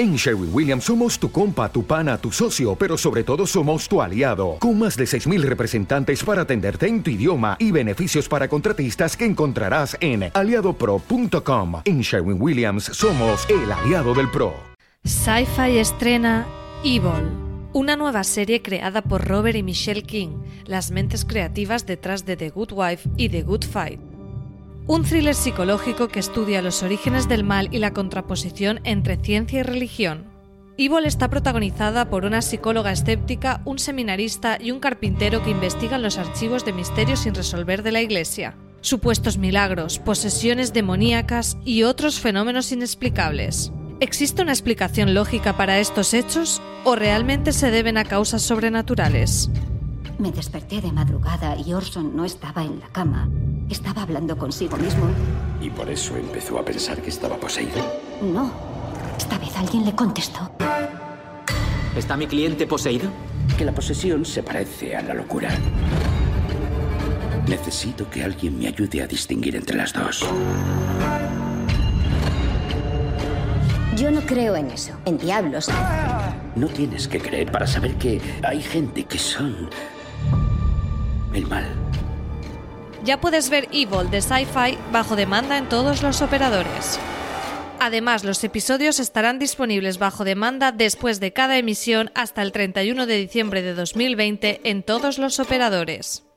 [0.00, 4.00] En Sherwin Williams somos tu compa, tu pana, tu socio, pero sobre todo somos tu
[4.00, 9.14] aliado, con más de 6.000 representantes para atenderte en tu idioma y beneficios para contratistas
[9.14, 11.82] que encontrarás en aliadopro.com.
[11.84, 14.54] En Sherwin Williams somos el aliado del PRO.
[15.04, 16.46] Sci-Fi estrena
[16.82, 17.28] Evil,
[17.74, 20.30] una nueva serie creada por Robert y Michelle King,
[20.64, 24.09] las mentes creativas detrás de The Good Wife y The Good Fight.
[24.90, 29.62] Un thriller psicológico que estudia los orígenes del mal y la contraposición entre ciencia y
[29.62, 30.26] religión.
[30.78, 36.18] Evil está protagonizada por una psicóloga escéptica, un seminarista y un carpintero que investigan los
[36.18, 38.56] archivos de misterios sin resolver de la Iglesia.
[38.80, 43.70] Supuestos milagros, posesiones demoníacas y otros fenómenos inexplicables.
[44.00, 49.50] ¿Existe una explicación lógica para estos hechos o realmente se deben a causas sobrenaturales?
[50.20, 53.26] Me desperté de madrugada y Orson no estaba en la cama.
[53.70, 55.06] Estaba hablando consigo mismo.
[55.62, 57.80] ¿Y por eso empezó a pensar que estaba poseído?
[58.20, 58.52] No.
[59.16, 60.50] Esta vez alguien le contestó.
[61.96, 63.08] ¿Está mi cliente poseído?
[63.56, 65.56] Que la posesión se parece a la locura.
[67.48, 70.22] Necesito que alguien me ayude a distinguir entre las dos.
[73.96, 75.70] Yo no creo en eso, en diablos.
[76.56, 79.70] No tienes que creer para saber que hay gente que son
[83.04, 86.98] Ya puedes ver Evil de Sci-Fi bajo demanda en todos los operadores.
[87.78, 93.16] Además, los episodios estarán disponibles bajo demanda después de cada emisión hasta el 31 de
[93.16, 96.29] diciembre de 2020 en todos los operadores.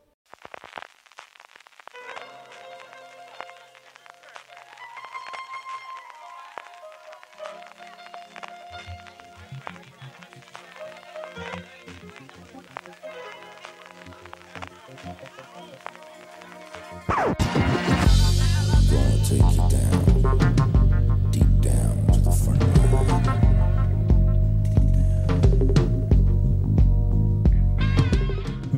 [17.26, 17.63] Woo!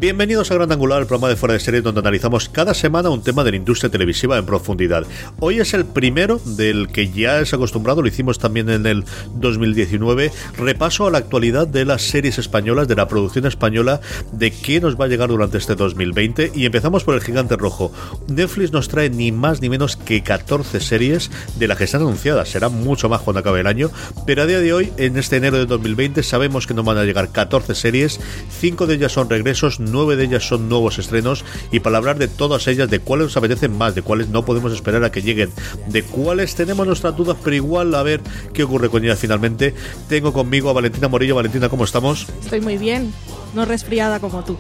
[0.06, 3.24] Bienvenidos a Gran Angular, el programa de fuera de serie donde analizamos cada semana un
[3.24, 5.04] tema de la industria televisiva en profundidad.
[5.40, 10.32] Hoy es el primero del que ya es acostumbrado, lo hicimos también en el 2019,
[10.60, 14.00] repaso a la actualidad de las series españolas, de la producción española,
[14.32, 17.92] de qué nos va a llegar durante este 2020 y empezamos por el gigante rojo.
[18.28, 22.50] Netflix nos trae ni más ni menos que 14 series de las que están anunciadas,
[22.50, 23.90] será mucho más cuando acabe el año,
[24.28, 27.06] pero a día de hoy, en este enero de 2020, sabemos que nos van a
[27.06, 28.20] llegar 14 series,
[28.60, 32.28] 5 de ellas son regresos, nueve de ellas son nuevos estrenos y para hablar de
[32.28, 35.50] todas ellas, de cuáles nos apetecen más, de cuáles no podemos esperar a que lleguen,
[35.88, 38.22] de cuáles tenemos nuestras dudas, pero igual a ver
[38.54, 39.74] qué ocurre con ellas finalmente,
[40.08, 41.36] tengo conmigo a Valentina Morillo.
[41.36, 42.28] Valentina, ¿cómo estamos?
[42.44, 43.14] Estoy muy bien,
[43.56, 44.58] no resfriada como tú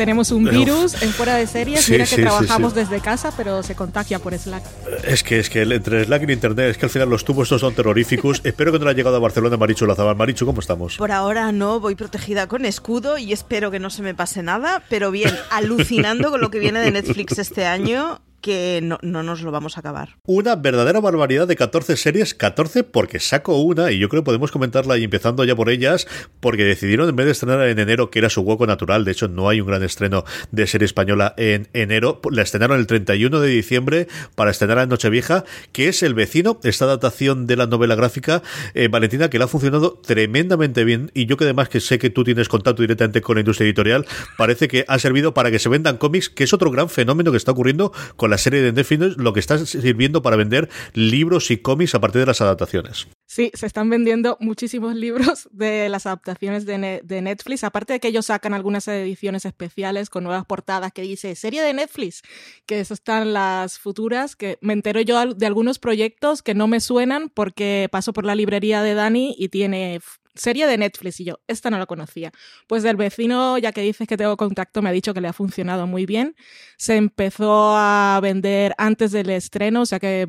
[0.00, 1.86] tenemos un virus en fuera de series.
[1.90, 4.64] Mira que trabajamos desde casa, pero se contagia por Slack.
[5.04, 7.60] Es que es que entre Slack y Internet, es que al final los tubos estos
[7.60, 8.40] son terroríficos.
[8.44, 10.16] Espero que no haya llegado a Barcelona Marichu Lazabal.
[10.16, 10.96] Marichu, ¿cómo estamos?
[10.96, 14.82] Por ahora no, voy protegida con escudo y espero que no se me pase nada,
[14.88, 19.50] pero bien, alucinando con lo que viene de Netflix este año que no, nos lo
[19.50, 20.16] vamos a acabar.
[20.24, 24.50] Una verdadera barbaridad de 14 series, 14 porque saco una y yo creo que podemos
[24.50, 26.06] comentarla y empezando ya por ellas,
[26.40, 29.28] porque decidieron en vez de estrenar en enero, que era su hueco natural, de hecho
[29.28, 33.48] no hay un gran estreno de serie española en enero, la estrenaron el 31 de
[33.48, 38.42] diciembre para estrenar en Nochevieja, que es El vecino, esta adaptación de la novela gráfica,
[38.74, 42.10] eh, Valentina, que le ha funcionado tremendamente bien y yo que además que sé que
[42.10, 44.06] tú tienes contacto directamente con la industria editorial,
[44.36, 47.36] parece que ha servido para que se vendan cómics, que es otro gran fenómeno que
[47.36, 51.58] está ocurriendo con la serie de Netflix lo que está sirviendo para vender libros y
[51.58, 53.08] cómics a partir de las adaptaciones.
[53.32, 58.26] Sí, se están vendiendo muchísimos libros de las adaptaciones de, Netflix, aparte de que ellos
[58.26, 62.22] sacan algunas ediciones especiales con nuevas portadas que dice serie de Netflix,
[62.66, 66.80] que eso están las futuras, que me entero yo de algunos proyectos que no me
[66.80, 70.00] suenan porque paso por la librería de Dani y tiene
[70.34, 72.32] serie de Netflix y yo, esta no la conocía.
[72.66, 75.32] Pues del vecino, ya que dices que tengo contacto, me ha dicho que le ha
[75.32, 76.34] funcionado muy bien.
[76.76, 80.26] Se empezó a vender antes del estreno, o sea que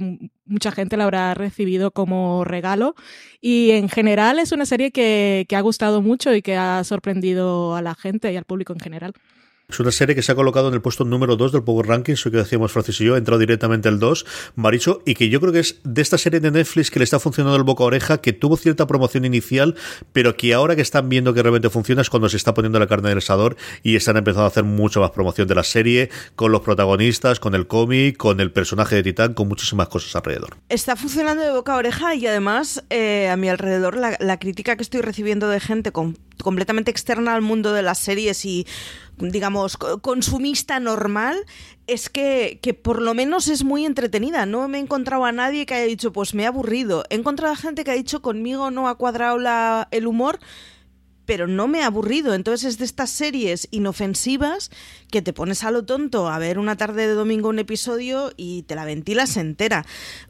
[0.52, 2.96] mucha gente la habrá recibido como regalo.
[3.42, 7.76] Y en general es una serie que, que ha gustado mucho y que ha sorprendido
[7.76, 9.14] a la gente y al público en general.
[9.72, 12.14] Es una serie que se ha colocado en el puesto número 2 del Power Ranking,
[12.14, 14.26] eso que decíamos Francis y yo, ha entrado directamente el 2,
[14.56, 17.20] Maricho, y que yo creo que es de esta serie de Netflix que le está
[17.20, 19.76] funcionando el boca a oreja, que tuvo cierta promoción inicial,
[20.12, 22.88] pero que ahora que están viendo que realmente funciona es cuando se está poniendo la
[22.88, 26.52] carne del asador y están empezando a hacer mucho más promoción de la serie, con
[26.52, 30.58] los protagonistas, con el cómic, con el personaje de Titán, con muchísimas cosas alrededor.
[30.68, 34.76] Está funcionando de boca a oreja y además eh, a mi alrededor la, la crítica
[34.76, 38.66] que estoy recibiendo de gente con completamente externa al mundo de las series y
[39.18, 41.46] digamos, consumista normal,
[41.88, 44.46] es que, que, por lo menos es muy entretenida.
[44.46, 47.04] No me he encontrado a nadie que haya dicho, pues me he aburrido.
[47.10, 50.40] He encontrado a gente que ha dicho, conmigo no ha cuadrado la, el humor,
[51.26, 52.34] pero no me ha aburrido.
[52.34, 54.72] Entonces es de estas series inofensivas
[55.10, 58.64] que te pones a lo tonto a ver una tarde de domingo un episodio y
[58.64, 59.86] te la ventilas entera.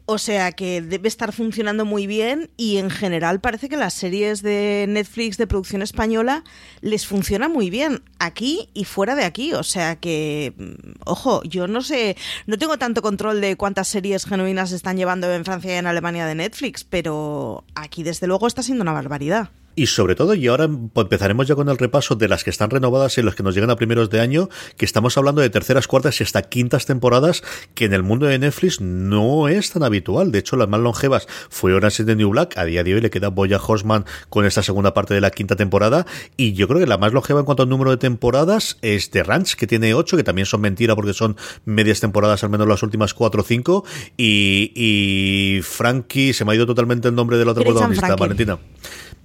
[0.06, 4.42] O sea que debe estar funcionando muy bien y en general parece que las series
[4.42, 6.44] de Netflix de producción española
[6.80, 9.52] les funciona muy bien aquí y fuera de aquí.
[9.54, 12.16] O sea que, mm, ojo, yo no sé,
[12.46, 16.26] no tengo tanto control de cuántas series genuinas están llevando en Francia y en Alemania
[16.26, 19.50] de Netflix, pero aquí desde luego está siendo una barbaridad.
[19.74, 23.16] Y sobre todo, y ahora empezaremos ya con el repaso de las que están renovadas
[23.16, 26.20] y los que nos llegan a primeros de año, que estamos hablando de terceras, cuartas
[26.20, 27.42] y hasta quintas temporadas,
[27.74, 30.30] que en el mundo de Netflix no es tan habitual.
[30.30, 32.58] De hecho, las más longevas fue Orange is the New Black.
[32.58, 35.56] A día de hoy le queda Boya Horseman con esta segunda parte de la quinta
[35.56, 36.06] temporada.
[36.36, 39.22] Y yo creo que la más longeva en cuanto al número de temporadas es The
[39.22, 42.82] Ranch, que tiene ocho, que también son mentira porque son medias temporadas, al menos las
[42.82, 43.84] últimas cuatro o cinco.
[44.16, 48.58] Y, y Frankie, se me ha ido totalmente el nombre de la otra protagonista, Valentina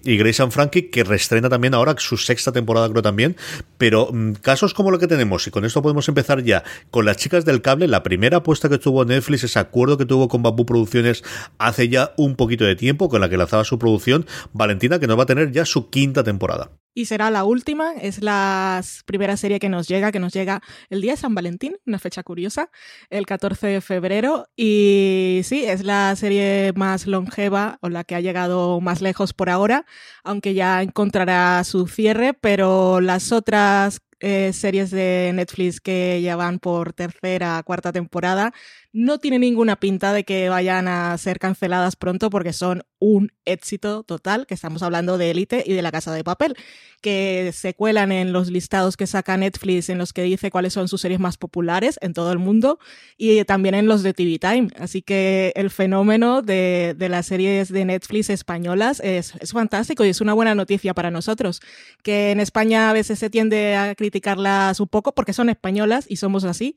[0.04, 3.36] y Grace and Frankie, que restrena también ahora su sexta temporada, creo también.
[3.78, 7.18] Pero mm, casos como lo que tenemos, y con esto podemos empezar ya, con las
[7.18, 10.66] chicas del cable, la primera apuesta que tuvo Netflix, ese acuerdo que tuvo con Bamboo
[10.66, 11.24] Producciones
[11.58, 15.18] hace ya un poquito de tiempo, con la que lanzaba su producción, Valentina, que nos
[15.18, 17.94] va a tener ya su quinta temporada y será la última.
[17.94, 21.78] Es la primera serie que nos llega, que nos llega el día de San Valentín,
[21.86, 22.72] una fecha curiosa,
[23.12, 24.50] el 14 de febrero.
[24.56, 29.52] Y sí, es la serie más longeva o la que ha llegado más lejos por
[29.52, 29.86] ahora,
[30.24, 36.58] aunque ya encontrará su cierre, pero las otras eh, series de Netflix que ya van
[36.58, 38.52] por tercera, cuarta temporada,
[38.98, 44.02] no tiene ninguna pinta de que vayan a ser canceladas pronto porque son un éxito
[44.02, 46.56] total, que estamos hablando de Elite y de La Casa de Papel,
[47.00, 50.88] que se cuelan en los listados que saca Netflix en los que dice cuáles son
[50.88, 52.80] sus series más populares en todo el mundo
[53.18, 54.70] y también en los de TV Time.
[54.80, 60.10] Así que el fenómeno de, de las series de Netflix españolas es, es fantástico y
[60.10, 61.62] es una buena noticia para nosotros,
[62.02, 66.16] que en España a veces se tiende a criticarlas un poco porque son españolas y
[66.16, 66.76] somos así,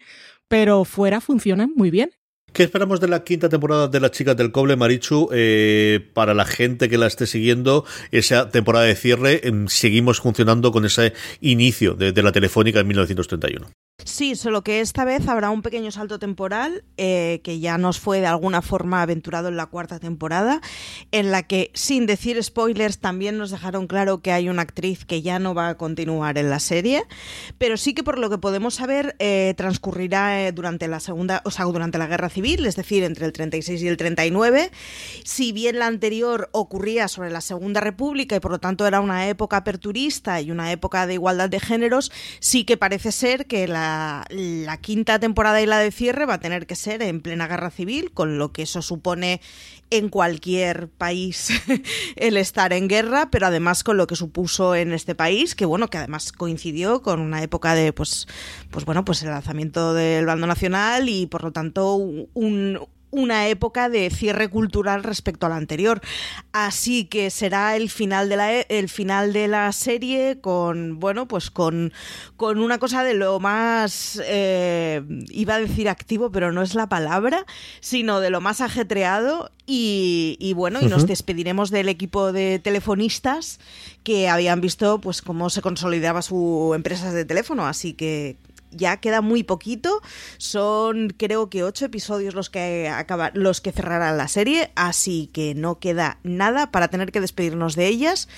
[0.50, 2.10] pero fuera funcionan muy bien.
[2.52, 5.28] ¿Qué esperamos de la quinta temporada de Las Chicas del Coble, Marichu?
[5.32, 10.72] Eh, para la gente que la esté siguiendo, esa temporada de cierre, em, seguimos funcionando
[10.72, 13.70] con ese inicio de, de la Telefónica en 1931.
[14.04, 18.20] Sí, solo que esta vez habrá un pequeño salto temporal eh, que ya nos fue
[18.20, 20.60] de alguna forma aventurado en la cuarta temporada,
[21.12, 25.22] en la que, sin decir spoilers, también nos dejaron claro que hay una actriz que
[25.22, 27.04] ya no va a continuar en la serie,
[27.58, 31.50] pero sí que por lo que podemos saber eh, transcurrirá eh, durante la segunda, o
[31.50, 34.70] sea, durante la guerra civil, es decir, entre el 36 y el 39.
[35.24, 39.28] Si bien la anterior ocurría sobre la Segunda República y por lo tanto era una
[39.28, 42.10] época aperturista y una época de igualdad de géneros,
[42.40, 43.89] sí que parece ser que la
[44.30, 47.70] la, quinta temporada y la de cierre va a tener que ser en plena guerra
[47.70, 49.40] civil, con lo que eso supone
[49.90, 51.48] en cualquier país
[52.16, 55.88] el estar en guerra, pero además con lo que supuso en este país, que bueno,
[55.88, 58.26] que además coincidió con una época de pues,
[58.70, 62.78] pues bueno, pues el lanzamiento del bando nacional y por lo tanto un,
[63.10, 66.00] una época de cierre cultural respecto a la anterior.
[66.52, 71.26] Así que será el final de la, e, el final de la serie con, bueno,
[71.26, 71.92] pues con,
[72.36, 76.88] con una cosa de lo más, eh, iba a decir activo, pero no es la
[76.88, 77.44] palabra,
[77.80, 83.60] sino de lo más ajetreado y, bueno, y nos despediremos del equipo de telefonistas
[84.02, 87.66] que habían visto pues cómo se consolidaba su empresa de teléfono.
[87.66, 88.36] Así que
[88.70, 90.00] ya queda muy poquito.
[90.38, 95.54] Son creo que ocho episodios los que acabar, los que cerrarán la serie, así que
[95.54, 98.28] no queda nada para tener que despedirnos de ellas.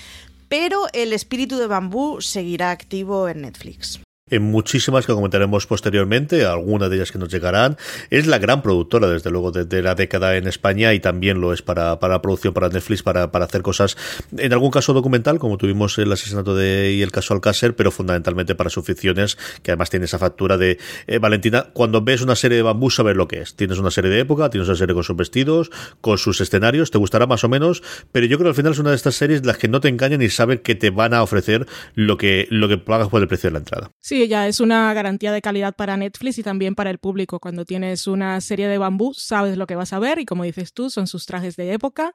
[0.49, 3.99] Pero el espíritu de bambú seguirá activo en Netflix
[4.33, 7.77] en muchísimas que comentaremos posteriormente, algunas de ellas que nos llegarán.
[8.09, 11.61] Es la gran productora, desde luego, de, la década en España y también lo es
[11.61, 13.97] para, para producción, para Netflix, para, para hacer cosas,
[14.35, 18.55] en algún caso documental, como tuvimos el asesinato de y el caso Alcácer, pero fundamentalmente
[18.55, 22.57] para sus ficciones, que además tiene esa factura de eh, Valentina, cuando ves una serie
[22.57, 23.55] de bambú, sabes lo que es.
[23.55, 25.71] Tienes una serie de época, tienes una serie con sus vestidos,
[26.01, 28.79] con sus escenarios, te gustará más o menos, pero yo creo que al final es
[28.79, 31.21] una de estas series las que no te engañan y saben que te van a
[31.21, 33.91] ofrecer lo que, lo que pagas por el precio de la entrada.
[33.99, 37.39] Sí, ya es una garantía de calidad para Netflix y también para el público.
[37.39, 40.73] Cuando tienes una serie de bambú, sabes lo que vas a ver y como dices
[40.73, 42.13] tú, son sus trajes de época.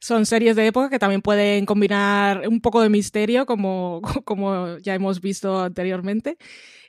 [0.00, 4.94] Son series de época que también pueden combinar un poco de misterio, como, como ya
[4.94, 6.36] hemos visto anteriormente.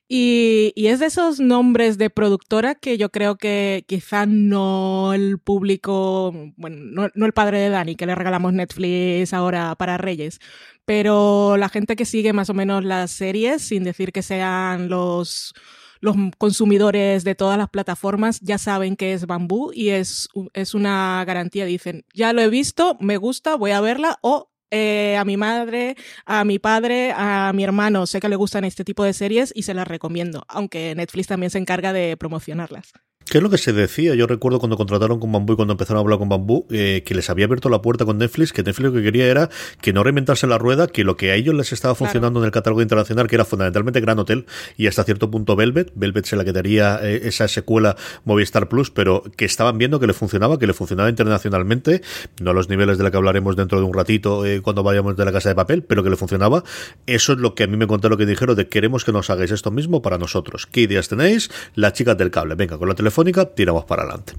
[0.07, 6.31] Y, es de esos nombres de productora que yo creo que quizá no el público,
[6.57, 10.39] bueno, no, el padre de Dani, que le regalamos Netflix ahora para Reyes,
[10.85, 15.53] pero la gente que sigue más o menos las series, sin decir que sean los
[16.01, 21.23] los consumidores de todas las plataformas ya saben que es bambú y es, es una
[21.25, 21.65] garantía.
[21.65, 25.95] Dicen, ya lo he visto, me gusta, voy a verla o eh, a mi madre,
[26.25, 29.63] a mi padre, a mi hermano, sé que le gustan este tipo de series y
[29.63, 32.93] se las recomiendo, aunque Netflix también se encarga de promocionarlas.
[33.25, 34.13] ¿Qué es lo que se decía?
[34.13, 37.15] Yo recuerdo cuando contrataron con Bambú y cuando empezaron a hablar con Bambú, eh, que
[37.15, 39.49] les había abierto la puerta con Netflix, que Netflix lo que quería era
[39.81, 42.51] que no reinventarse la rueda, que lo que a ellos les estaba funcionando en el
[42.51, 44.45] catálogo internacional, que era fundamentalmente Gran Hotel
[44.77, 49.23] y hasta cierto punto Velvet, Velvet se la quedaría eh, esa secuela Movistar Plus, pero
[49.35, 52.03] que estaban viendo que le funcionaba, que le funcionaba internacionalmente,
[52.39, 55.17] no a los niveles de la que hablaremos dentro de un ratito eh, cuando vayamos
[55.17, 56.63] de la casa de papel, pero que le funcionaba.
[57.07, 59.31] Eso es lo que a mí me contaron lo que dijeron de queremos que nos
[59.31, 60.67] hagáis esto mismo para nosotros.
[60.67, 61.49] ¿Qué ideas tenéis?
[61.73, 62.53] Las chicas del cable.
[62.53, 63.14] Venga, con la teléfono
[63.55, 64.33] tiramos para adelante.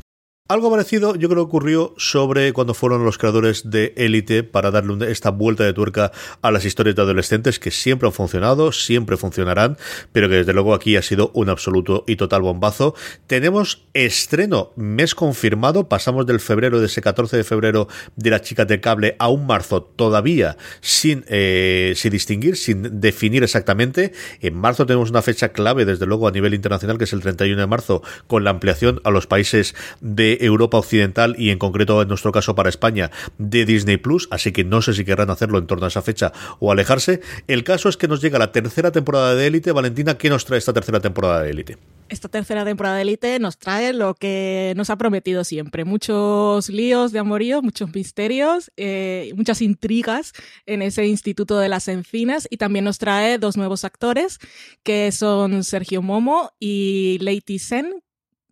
[0.48, 5.10] Algo parecido yo creo que ocurrió sobre cuando fueron los creadores de Elite para darle
[5.10, 9.76] esta vuelta de tuerca a las historias de adolescentes que siempre han funcionado, siempre funcionarán,
[10.12, 12.94] pero que desde luego aquí ha sido un absoluto y total bombazo.
[13.26, 18.68] Tenemos estreno, mes confirmado, pasamos del febrero, de ese 14 de febrero de las chicas
[18.68, 24.12] de cable a un marzo todavía sin, eh, sin distinguir, sin definir exactamente.
[24.40, 27.60] En marzo tenemos una fecha clave desde luego a nivel internacional que es el 31
[27.60, 32.08] de marzo con la ampliación a los países de Europa Occidental y en concreto en
[32.08, 35.66] nuestro caso para España de Disney Plus, así que no sé si querrán hacerlo en
[35.66, 37.20] torno a esa fecha o alejarse.
[37.46, 39.72] El caso es que nos llega la tercera temporada de Élite.
[39.72, 41.78] Valentina, ¿qué nos trae esta tercera temporada de Élite?
[42.08, 45.84] Esta tercera temporada de Élite nos trae lo que nos ha prometido siempre.
[45.84, 50.32] Muchos líos de amorío, muchos misterios, eh, muchas intrigas
[50.66, 54.38] en ese Instituto de las Encinas y también nos trae dos nuevos actores
[54.84, 58.02] que son Sergio Momo y Leiti Sen,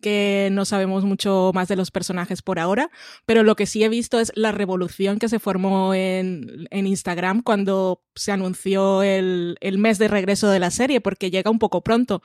[0.05, 2.91] que no sabemos mucho más de los personajes por ahora,
[3.25, 8.03] pero lo que sí he visto es la revolución que se formó en, Instagram cuando
[8.15, 12.21] se anunció el, mes de regreso de la serie, porque llega un poco pronto.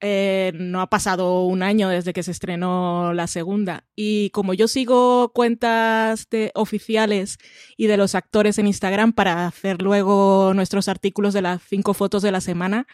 [0.00, 3.84] Eh, no ha pasado un año desde que se estrenó la segunda.
[3.96, 7.38] Y como yo sigo cuentas de oficiales
[7.76, 12.22] y de los actores en Instagram para hacer luego nuestros artículos de las cinco fotos
[12.22, 12.86] de la semana,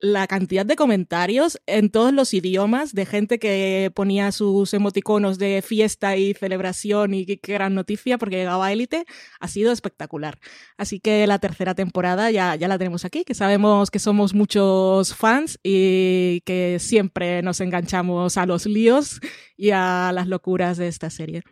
[0.00, 5.62] la cantidad de comentarios en todos los idiomas de gente que ponía sus emoticonos de
[5.62, 9.06] fiesta y celebración y qué gran noticia porque llegaba élite
[9.40, 10.38] ha sido espectacular.
[10.76, 15.14] Así que la tercera temporada ya, ya la tenemos aquí, que sabemos que somos muchos
[15.14, 19.20] fans y que siempre nos enganchamos a los líos
[19.56, 21.42] y a las locuras de esta serie.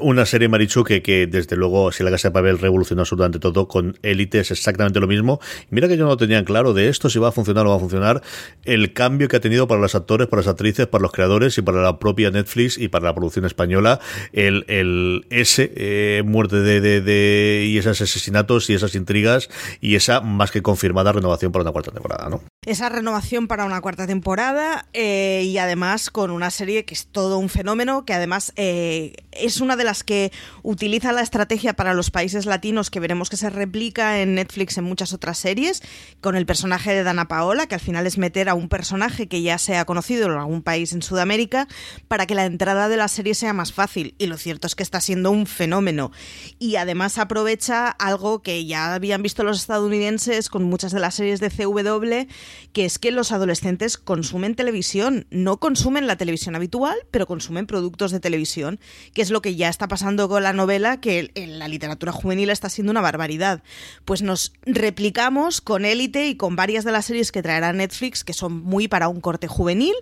[0.00, 3.68] Una serie, Marichu, que, que desde luego, si la Casa de Papel revolucionó absolutamente todo,
[3.68, 5.40] con Élite es exactamente lo mismo.
[5.70, 7.76] mira que yo no tenía claro de esto, si va a funcionar o no va
[7.76, 8.22] a funcionar,
[8.64, 11.62] el cambio que ha tenido para los actores, para las actrices, para los creadores y
[11.62, 14.00] para la propia Netflix y para la producción española,
[14.32, 19.48] el, el ese eh, muerte de, de, de, y esos asesinatos y esas intrigas
[19.80, 22.42] y esa más que confirmada renovación para una cuarta temporada, ¿no?
[22.66, 27.38] Esa renovación para una cuarta temporada eh, y además con una serie que es todo
[27.38, 30.32] un fenómeno, que además eh, es una de las que
[30.64, 34.84] utiliza la estrategia para los países latinos que veremos que se replica en Netflix en
[34.84, 35.80] muchas otras series,
[36.20, 39.42] con el personaje de Dana Paola, que al final es meter a un personaje que
[39.42, 41.68] ya sea conocido en algún país en Sudamérica
[42.08, 44.16] para que la entrada de la serie sea más fácil.
[44.18, 46.10] Y lo cierto es que está siendo un fenómeno.
[46.58, 51.38] Y además aprovecha algo que ya habían visto los estadounidenses con muchas de las series
[51.38, 52.26] de CW,
[52.72, 58.12] que es que los adolescentes consumen televisión, no consumen la televisión habitual, pero consumen productos
[58.12, 58.80] de televisión,
[59.14, 62.50] que es lo que ya está pasando con la novela, que en la literatura juvenil
[62.50, 63.62] está siendo una barbaridad.
[64.04, 68.32] Pues nos replicamos con Élite y con varias de las series que traerá Netflix, que
[68.32, 69.94] son muy para un corte juvenil.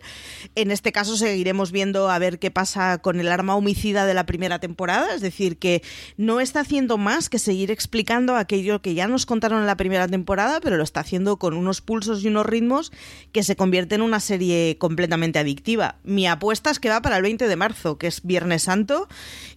[0.55, 4.27] En este caso seguiremos viendo a ver qué pasa con el arma homicida de la
[4.27, 5.83] primera temporada, es decir, que
[6.17, 10.09] no está haciendo más que seguir explicando aquello que ya nos contaron en la primera
[10.09, 12.93] temporada, pero lo está haciendo con unos pulsos y unos ritmos
[13.33, 15.99] que se convierte en una serie completamente adictiva.
[16.03, 19.09] Mi apuesta es que va para el 20 de marzo, que es Viernes Santo,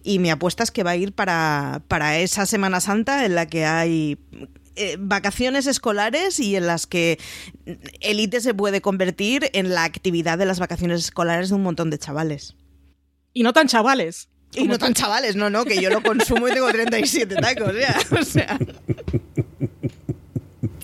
[0.02, 3.46] y mi apuesta es que va a ir para, para esa Semana Santa en la
[3.46, 4.18] que hay
[4.76, 7.18] eh, vacaciones escolares y en las que
[8.00, 11.98] Elite se puede convertir en la actividad de las vacaciones escolares de un montón de
[11.98, 12.54] chavales.
[13.34, 14.28] Y no tan chavales.
[14.54, 17.98] Y no tan chavales, no, no, que yo lo consumo y tengo 37 tacos, ya.
[18.18, 18.58] O sea.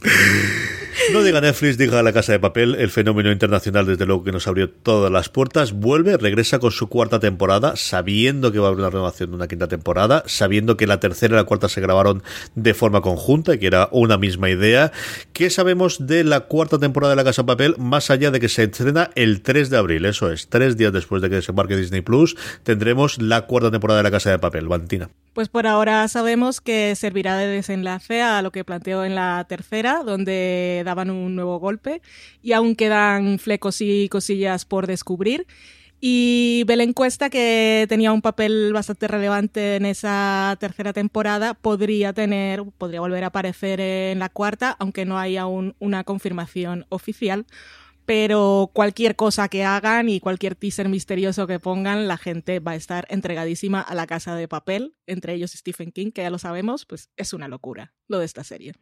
[1.13, 4.47] No diga Netflix, diga La Casa de Papel, el fenómeno internacional desde luego que nos
[4.47, 8.81] abrió todas las puertas, vuelve, regresa con su cuarta temporada, sabiendo que va a haber
[8.81, 12.23] una renovación de una quinta temporada, sabiendo que la tercera y la cuarta se grabaron
[12.55, 14.93] de forma conjunta y que era una misma idea.
[15.33, 18.49] ¿Qué sabemos de la cuarta temporada de La Casa de Papel, más allá de que
[18.49, 20.05] se estrena el 3 de abril?
[20.05, 24.05] Eso es, tres días después de que desembarque Disney Plus, tendremos la cuarta temporada de
[24.05, 24.65] La Casa de Papel.
[24.69, 25.11] Valentina.
[25.33, 30.05] Pues por ahora sabemos que servirá de desenlace a lo que planteó en la tercera,
[30.05, 32.03] donde daban un nuevo golpe
[32.43, 35.47] y aún quedan flecos y cosillas por descubrir.
[36.01, 42.63] Y Belén Cuesta, que tenía un papel bastante relevante en esa tercera temporada, podría tener,
[42.77, 47.47] podría volver a aparecer en la cuarta, aunque no haya aún una confirmación oficial
[48.07, 52.77] pero cualquier cosa que hagan y cualquier teaser misterioso que pongan, la gente va a
[52.77, 56.85] estar entregadísima a la casa de papel, entre ellos Stephen King, que ya lo sabemos,
[56.85, 58.75] pues es una locura lo de esta serie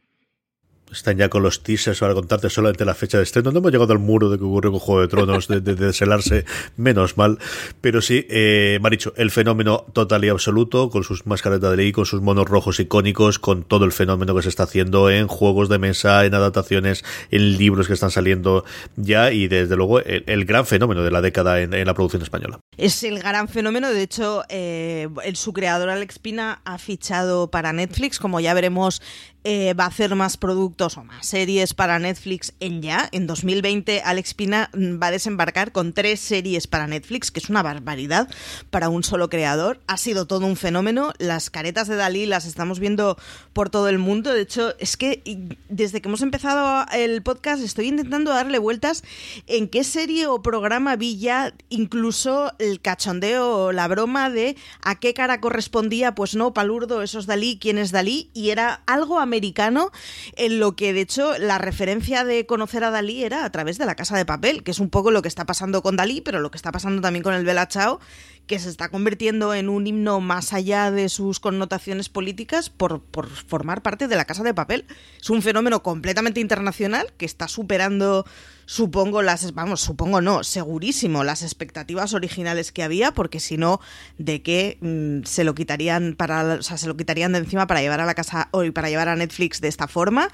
[0.93, 3.51] están ya con los teasers para contarte solamente la fecha de estreno.
[3.51, 6.45] No hemos llegado al muro de que ocurre con Juego de Tronos, de, de, deshelarse,
[6.77, 7.39] menos mal.
[7.81, 12.07] Pero sí, eh, dicho, el fenómeno total y absoluto, con sus máscaras de ley, con
[12.07, 15.79] sus monos rojos icónicos, con todo el fenómeno que se está haciendo en juegos de
[15.79, 18.65] mesa, en adaptaciones, en libros que están saliendo
[18.97, 22.61] ya, y desde luego el, gran fenómeno de la década en, la producción española.
[22.77, 28.19] Es el gran fenómeno, de hecho, eh, su creador Alex Pina ha fichado para Netflix,
[28.19, 29.01] como ya veremos
[29.45, 33.09] eh, va a hacer más productos o más series para Netflix en ya.
[33.13, 37.51] En 2020 Alex Pina mm, va a desembarcar con tres series para Netflix, que es
[37.51, 38.29] una barbaridad
[38.71, 39.81] para un solo creador.
[39.87, 41.13] Ha sido todo un fenómeno.
[41.19, 43.17] Las caretas de Dalí las estamos viendo
[43.53, 44.33] por todo el mundo.
[44.33, 45.23] De hecho, es que
[45.69, 49.03] desde que hemos empezado el podcast estoy intentando darle vueltas
[49.47, 54.99] en qué serie o programa vi ya incluso el cachondeo o la broma de a
[55.01, 59.27] qué cara correspondía, pues no, palurdo, esos Dalí, quién es Dalí, y era algo a
[59.33, 59.91] americano,
[60.37, 63.87] en lo que de hecho la referencia de conocer a Dalí era a través de
[63.87, 66.41] la casa de papel, que es un poco lo que está pasando con Dalí, pero
[66.41, 67.99] lo que está pasando también con el Bella Chao,
[68.47, 73.29] que se está convirtiendo en un himno más allá de sus connotaciones políticas por, por
[73.29, 74.85] formar parte de la casa de papel.
[75.19, 78.27] Es un fenómeno completamente internacional que está superando
[78.73, 83.81] supongo las vamos supongo no segurísimo las expectativas originales que había porque si no
[84.17, 87.83] de qué mm, se lo quitarían para o sea, se lo quitarían de encima para
[87.83, 90.31] llevar a la casa hoy para llevar a Netflix de esta forma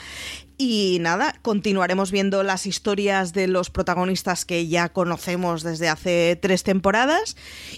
[0.60, 6.64] y nada, continuaremos viendo las historias de los protagonistas que ya conocemos desde hace tres
[6.64, 7.36] temporadas.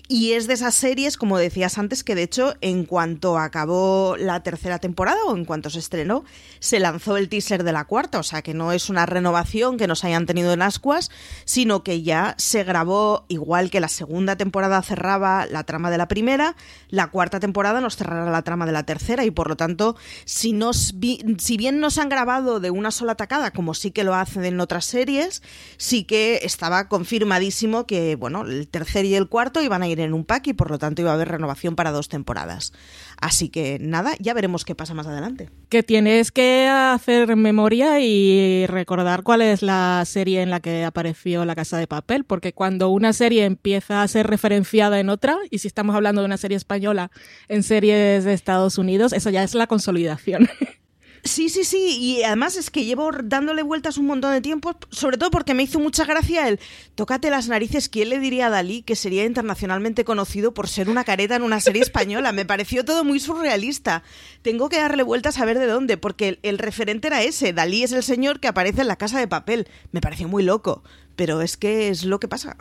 [0.08, 4.42] Y es de esas series, como decías antes, que de hecho, en cuanto acabó la
[4.42, 6.24] tercera temporada o en cuanto se estrenó,
[6.58, 8.18] se lanzó el teaser de la cuarta.
[8.18, 11.10] O sea que no es una renovación que nos hayan tenido en ascuas,
[11.44, 16.08] sino que ya se grabó igual que la segunda temporada cerraba la trama de la
[16.08, 16.56] primera,
[16.88, 19.26] la cuarta temporada nos cerrará la trama de la tercera.
[19.26, 20.94] Y por lo tanto, si, nos
[21.36, 24.60] si bien nos han grabado de una sola tacada, como sí que lo hacen en
[24.60, 25.42] otras series,
[25.76, 30.14] sí que estaba confirmadísimo que, bueno, el tercer y el cuarto iban a ir en
[30.14, 32.72] un pack y por lo tanto iba a haber renovación para dos temporadas.
[33.20, 35.50] Así que nada, ya veremos qué pasa más adelante.
[35.68, 41.44] Que tienes que hacer memoria y recordar cuál es la serie en la que apareció
[41.44, 45.58] La Casa de Papel, porque cuando una serie empieza a ser referenciada en otra, y
[45.58, 47.10] si estamos hablando de una serie española
[47.48, 50.48] en series de Estados Unidos, eso ya es la consolidación.
[51.22, 55.18] Sí, sí, sí, y además es que llevo dándole vueltas un montón de tiempo, sobre
[55.18, 56.58] todo porque me hizo mucha gracia el
[56.94, 61.04] tócate las narices, ¿quién le diría a Dalí que sería internacionalmente conocido por ser una
[61.04, 62.32] careta en una serie española?
[62.32, 64.02] Me pareció todo muy surrealista.
[64.40, 67.82] Tengo que darle vueltas a ver de dónde, porque el, el referente era ese, Dalí
[67.82, 69.68] es el señor que aparece en la casa de papel.
[69.92, 70.82] Me pareció muy loco,
[71.16, 72.56] pero es que es lo que pasa.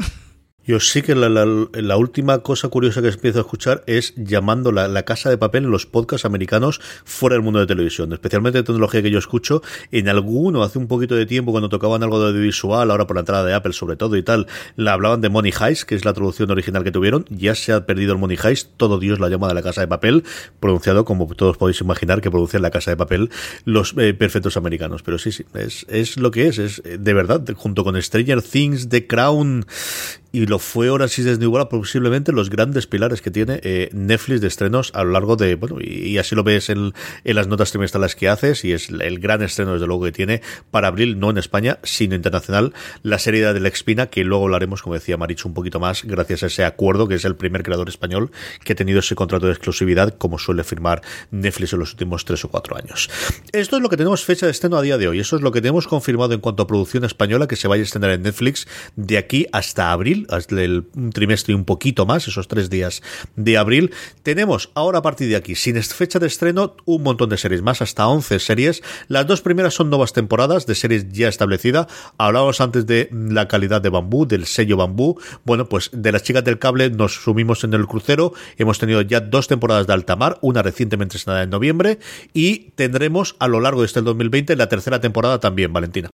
[0.69, 5.31] Yo sí que la, última cosa curiosa que empiezo a escuchar es llamando la, casa
[5.31, 9.09] de papel en los podcasts americanos fuera del mundo de televisión, especialmente de tecnología que
[9.09, 9.63] yo escucho.
[9.91, 13.21] En alguno, hace un poquito de tiempo, cuando tocaban algo de audiovisual, ahora por la
[13.21, 16.13] entrada de Apple sobre todo y tal, la hablaban de Money Heist, que es la
[16.13, 17.25] traducción original que tuvieron.
[17.31, 19.87] Ya se ha perdido el Money Heist, todo Dios la llama de la casa de
[19.87, 20.23] papel,
[20.59, 23.31] pronunciado como todos podéis imaginar que pronuncian la casa de papel
[23.65, 25.01] los eh, perfectos americanos.
[25.01, 28.87] Pero sí, sí, es, es lo que es, es de verdad, junto con Stranger Things,
[28.87, 29.65] The Crown
[30.31, 34.41] y lo fue Orange is the New posiblemente los grandes pilares que tiene eh, Netflix
[34.41, 37.71] de estrenos a lo largo de, bueno, y, así lo ves en, en, las notas
[37.71, 41.29] trimestrales que haces, y es el gran estreno desde luego que tiene para abril, no
[41.29, 45.47] en España, sino internacional, la serie de la Expina, que luego hablaremos, como decía Marichu,
[45.47, 48.31] un poquito más, gracias a ese acuerdo, que es el primer creador español
[48.63, 52.43] que ha tenido ese contrato de exclusividad, como suele firmar Netflix en los últimos tres
[52.45, 53.09] o cuatro años.
[53.51, 55.51] Esto es lo que tenemos fecha de estreno a día de hoy, eso es lo
[55.51, 58.67] que tenemos confirmado en cuanto a producción española que se vaya a estrenar en Netflix
[58.95, 63.01] de aquí hasta abril abril, el, trimestre un poquito más, esos tres días
[63.35, 63.91] de abril.
[64.23, 67.81] Tenemos ahora a partir de aquí, sin fecha de estreno, un montón de series más,
[67.81, 68.81] hasta 11 series.
[69.07, 71.87] Las dos primeras son nuevas temporadas de series ya establecida.
[72.17, 75.19] Hablábamos antes de la calidad de bambú, del sello bambú.
[75.45, 78.33] Bueno, pues de las chicas del cable nos sumimos en el crucero.
[78.57, 81.99] Hemos tenido ya dos temporadas de alta mar, una recientemente estrenada en noviembre,
[82.33, 86.09] y tendremos a lo largo de este 2020 la tercera temporada también, Valentina.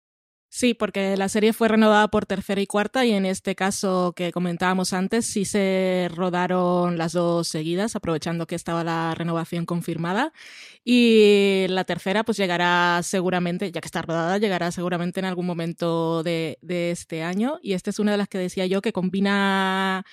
[0.58, 4.32] Sí, porque la serie fue renovada por tercera y cuarta y en este caso que
[4.32, 10.32] comentábamos antes sí se rodaron las dos seguidas, aprovechando que estaba la renovación confirmada.
[10.86, 16.24] Y la tercera pues llegará seguramente, ya que está rodada, llegará seguramente en algún momento
[16.24, 17.60] de, de este año.
[17.62, 20.06] Y esta es una de las que decía yo que combina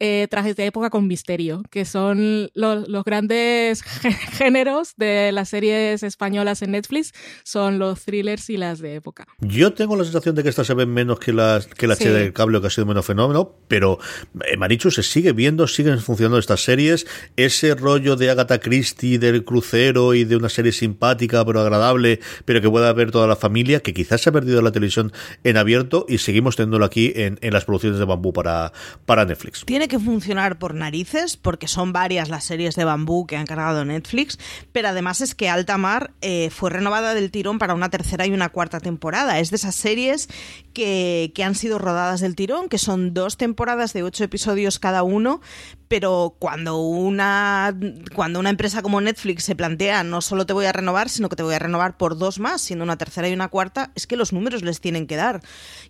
[0.00, 6.02] eh, trajes de época con misterio, que son los, los grandes géneros de las series
[6.02, 7.12] españolas en Netflix,
[7.44, 9.26] son los thrillers y las de época.
[9.40, 12.08] Yo tengo la sensación de que estas se ven menos que las que la sí.
[12.08, 13.98] del cable, que ha sido menos fenómeno, pero
[14.46, 19.44] eh, Marichu se sigue viendo, siguen funcionando estas series, ese rollo de Agatha Christie, del
[19.44, 23.80] crucero y de una serie simpática pero agradable, pero que pueda ver toda la familia,
[23.80, 25.12] que quizás se ha perdido la televisión
[25.44, 28.72] en abierto y seguimos teniéndolo aquí en, en las producciones de bambú para,
[29.06, 29.64] para Netflix.
[29.64, 33.84] Tiene que funcionar por narices, porque son varias las series de bambú que han cargado
[33.84, 34.38] Netflix,
[34.72, 38.32] pero además es que Alta Mar eh, fue renovada del tirón para una tercera y
[38.32, 39.38] una cuarta temporada.
[39.38, 40.28] Es de esas series
[40.74, 45.40] que, han sido rodadas del tirón, que son dos temporadas de ocho episodios cada uno,
[45.88, 47.74] pero cuando una,
[48.14, 51.36] cuando una empresa como Netflix se plantea no solo te voy a renovar, sino que
[51.36, 54.16] te voy a renovar por dos más, siendo una tercera y una cuarta, es que
[54.16, 55.40] los números les tienen que dar.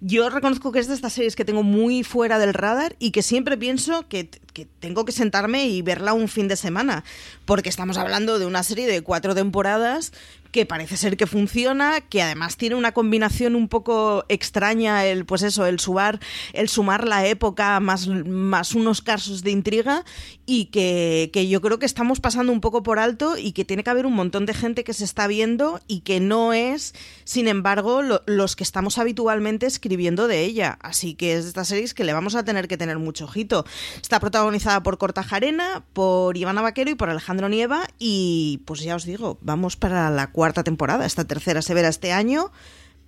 [0.00, 3.22] Yo reconozco que es de estas series que tengo muy fuera del radar y que
[3.22, 7.02] siempre pienso que, que tengo que sentarme y verla un fin de semana,
[7.46, 10.12] porque estamos hablando de una serie de cuatro temporadas
[10.54, 15.42] que parece ser que funciona, que además tiene una combinación un poco extraña, el pues
[15.42, 16.20] eso, el sumar,
[16.52, 20.04] el sumar la época más, más unos casos de intriga
[20.46, 23.82] y que, que, yo creo que estamos pasando un poco por alto y que tiene
[23.82, 27.48] que haber un montón de gente que se está viendo y que no es, sin
[27.48, 30.78] embargo, lo, los que estamos habitualmente escribiendo de ella.
[30.82, 33.66] Así que es de estas series que le vamos a tener que tener mucho ojito.
[34.00, 39.04] Está protagonizada por Cortajarena, por Ivana Vaquero y por Alejandro Nieva y pues ya os
[39.04, 41.06] digo, vamos para la cuarta cuarta temporada.
[41.06, 42.52] Esta tercera se verá este año,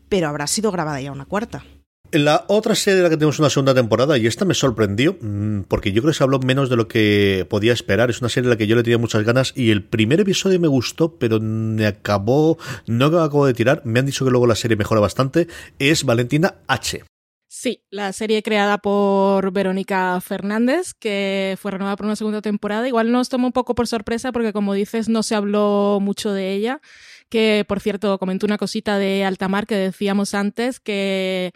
[0.09, 1.64] pero habrá sido grabada ya una cuarta.
[2.12, 5.64] La otra serie de la que tenemos una segunda temporada, y esta me sorprendió, mm,
[5.68, 8.09] porque yo creo que se habló menos de lo que podía esperar.
[8.09, 10.59] Es una serie a la que yo le tenía muchas ganas y el primer episodio
[10.59, 13.83] me gustó, pero me acabó, no me acabo de tirar.
[13.85, 15.46] Me han dicho que luego la serie mejora bastante.
[15.79, 17.05] Es Valentina H.
[17.49, 22.88] Sí, la serie creada por Verónica Fernández, que fue renovada por una segunda temporada.
[22.88, 26.55] Igual nos tomó un poco por sorpresa porque, como dices, no se habló mucho de
[26.55, 26.81] ella
[27.29, 31.53] que por cierto comentó una cosita de Altamar que decíamos antes, que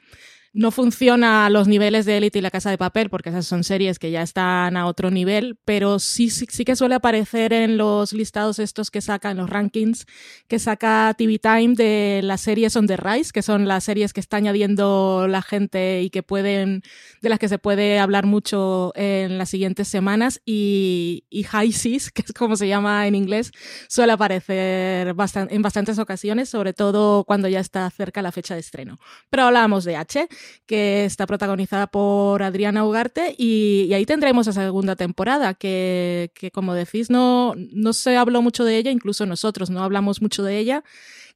[0.53, 4.01] no funciona los niveles de Élite y La Casa de Papel, porque esas son series
[4.01, 8.13] que ya están a otro nivel, pero sí, sí, sí, que suele aparecer en los
[8.13, 10.07] listados estos que saca, en los rankings
[10.49, 14.19] que saca TV Time de las series on the rise, que son las series que
[14.19, 16.83] está añadiendo la gente y que pueden,
[17.23, 22.23] de las que se puede hablar mucho en las siguientes semanas, y, High Seas, que
[22.23, 23.53] es como se llama en inglés,
[23.89, 25.15] suele aparecer
[25.49, 28.99] en bastantes ocasiones, sobre todo cuando ya está cerca la fecha de estreno.
[29.31, 30.29] Pero hablábamos de H
[30.67, 37.11] que está protagonizada por Adriana Ugarte y, ahí tendremos la segunda temporada, que, como decís,
[37.11, 40.85] no, no se habló mucho de ella, incluso nosotros no hablamos mucho de ella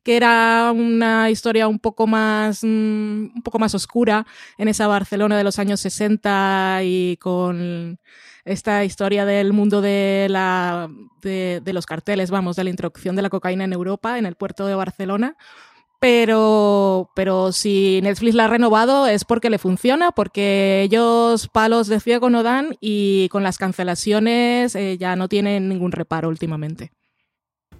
[0.05, 4.27] que era una historia un poco más un poco más oscura
[4.59, 7.99] en esa Barcelona de los años 60 y con
[8.45, 10.91] esta historia del mundo de la
[11.23, 14.37] de, de los carteles, vamos, de la introducción de la cocaína en Europa en el
[14.37, 15.37] puerto de Barcelona
[16.05, 21.99] pero, pero si Netflix la ha renovado es porque le funciona, porque ellos palos de
[21.99, 26.93] ciego no dan y con las cancelaciones eh, ya no tienen ningún reparo últimamente.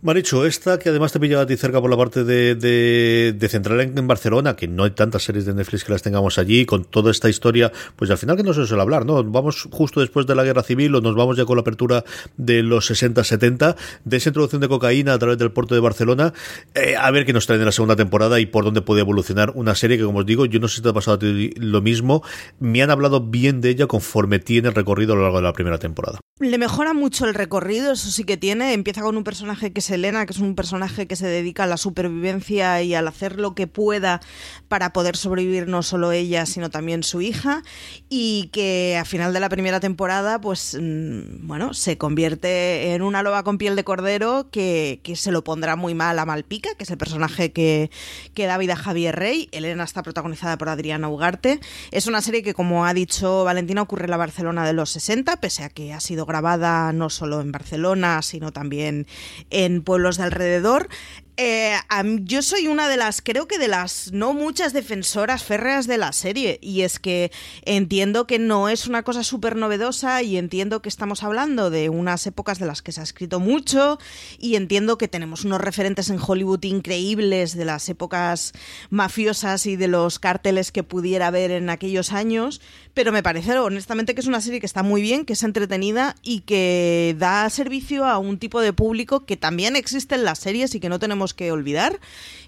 [0.05, 3.81] Maricho, esta que además te pillaba a ti cerca por la parte de, de, central
[3.81, 6.85] en, en, Barcelona, que no hay tantas series de Netflix que las tengamos allí, con
[6.85, 9.25] toda esta historia, pues al final que no se suele hablar, ¿no?
[9.25, 12.05] Vamos justo después de la guerra civil o nos vamos ya con la apertura
[12.37, 16.35] de los 60-70, de esa introducción de cocaína a través del puerto de Barcelona,
[16.75, 19.53] eh, a ver qué nos traen en la segunda temporada y por dónde puede evolucionar
[19.55, 21.53] una serie que, como os digo, yo no sé si te ha pasado a ti
[21.57, 22.23] lo mismo,
[22.61, 25.55] me han hablado bien de ella conforme tiene el recorrido a lo largo de la
[25.55, 26.21] primera temporada.
[26.41, 29.94] Le mejora mucho el recorrido, eso sí que tiene, empieza con un personaje que se
[29.95, 33.55] Elena, que es un personaje que se dedica a la supervivencia y al hacer lo
[33.55, 34.21] que pueda
[34.69, 37.63] para poder sobrevivir no solo ella, sino también su hija,
[38.09, 43.23] y que a final de la primera temporada, pues mm, bueno, se convierte en una
[43.23, 46.91] loba con piel de cordero que, se lo pondrá muy mal a Malpica, que es
[46.91, 47.91] el personaje que,
[48.35, 49.49] que da vida a Javier Rey.
[49.53, 51.61] Elena está protagonizada por Adriana Ugarte.
[51.93, 55.37] Es una serie que, como ha dicho Valentina, ocurre en la Barcelona de los 60,
[55.41, 59.07] pese a que ha sido grabada no solo en Barcelona, sino también
[59.51, 60.89] en pueblos de alrededor.
[61.37, 61.75] Eh,
[62.21, 66.13] yo soy una de las, creo que de las no muchas defensoras férreas de la
[66.13, 66.59] serie.
[66.63, 71.25] Y es que entiendo que no es una cosa súper novedosa y entiendo que estamos
[71.25, 73.99] hablando de unas épocas de las que se ha escrito mucho
[74.39, 78.53] y entiendo que tenemos unos referentes en Hollywood increíbles de las épocas
[78.91, 82.61] mafiosas y de los cárteles que pudiera haber en aquellos años.
[82.95, 86.15] Pero me parece honestamente que es una serie que está muy bien, que es entretenida
[86.23, 90.77] y que da servicio a un tipo de público que también existe en las series
[90.77, 91.99] y que no tenemos que olvidar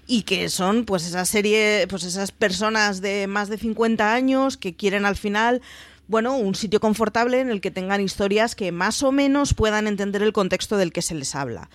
[0.05, 4.75] y que son pues esa serie, pues esas personas de más de 50 años que
[4.75, 5.61] quieren al final
[6.07, 10.23] bueno, un sitio confortable en el que tengan historias que más o menos puedan entender
[10.23, 11.69] el contexto del que se les habla.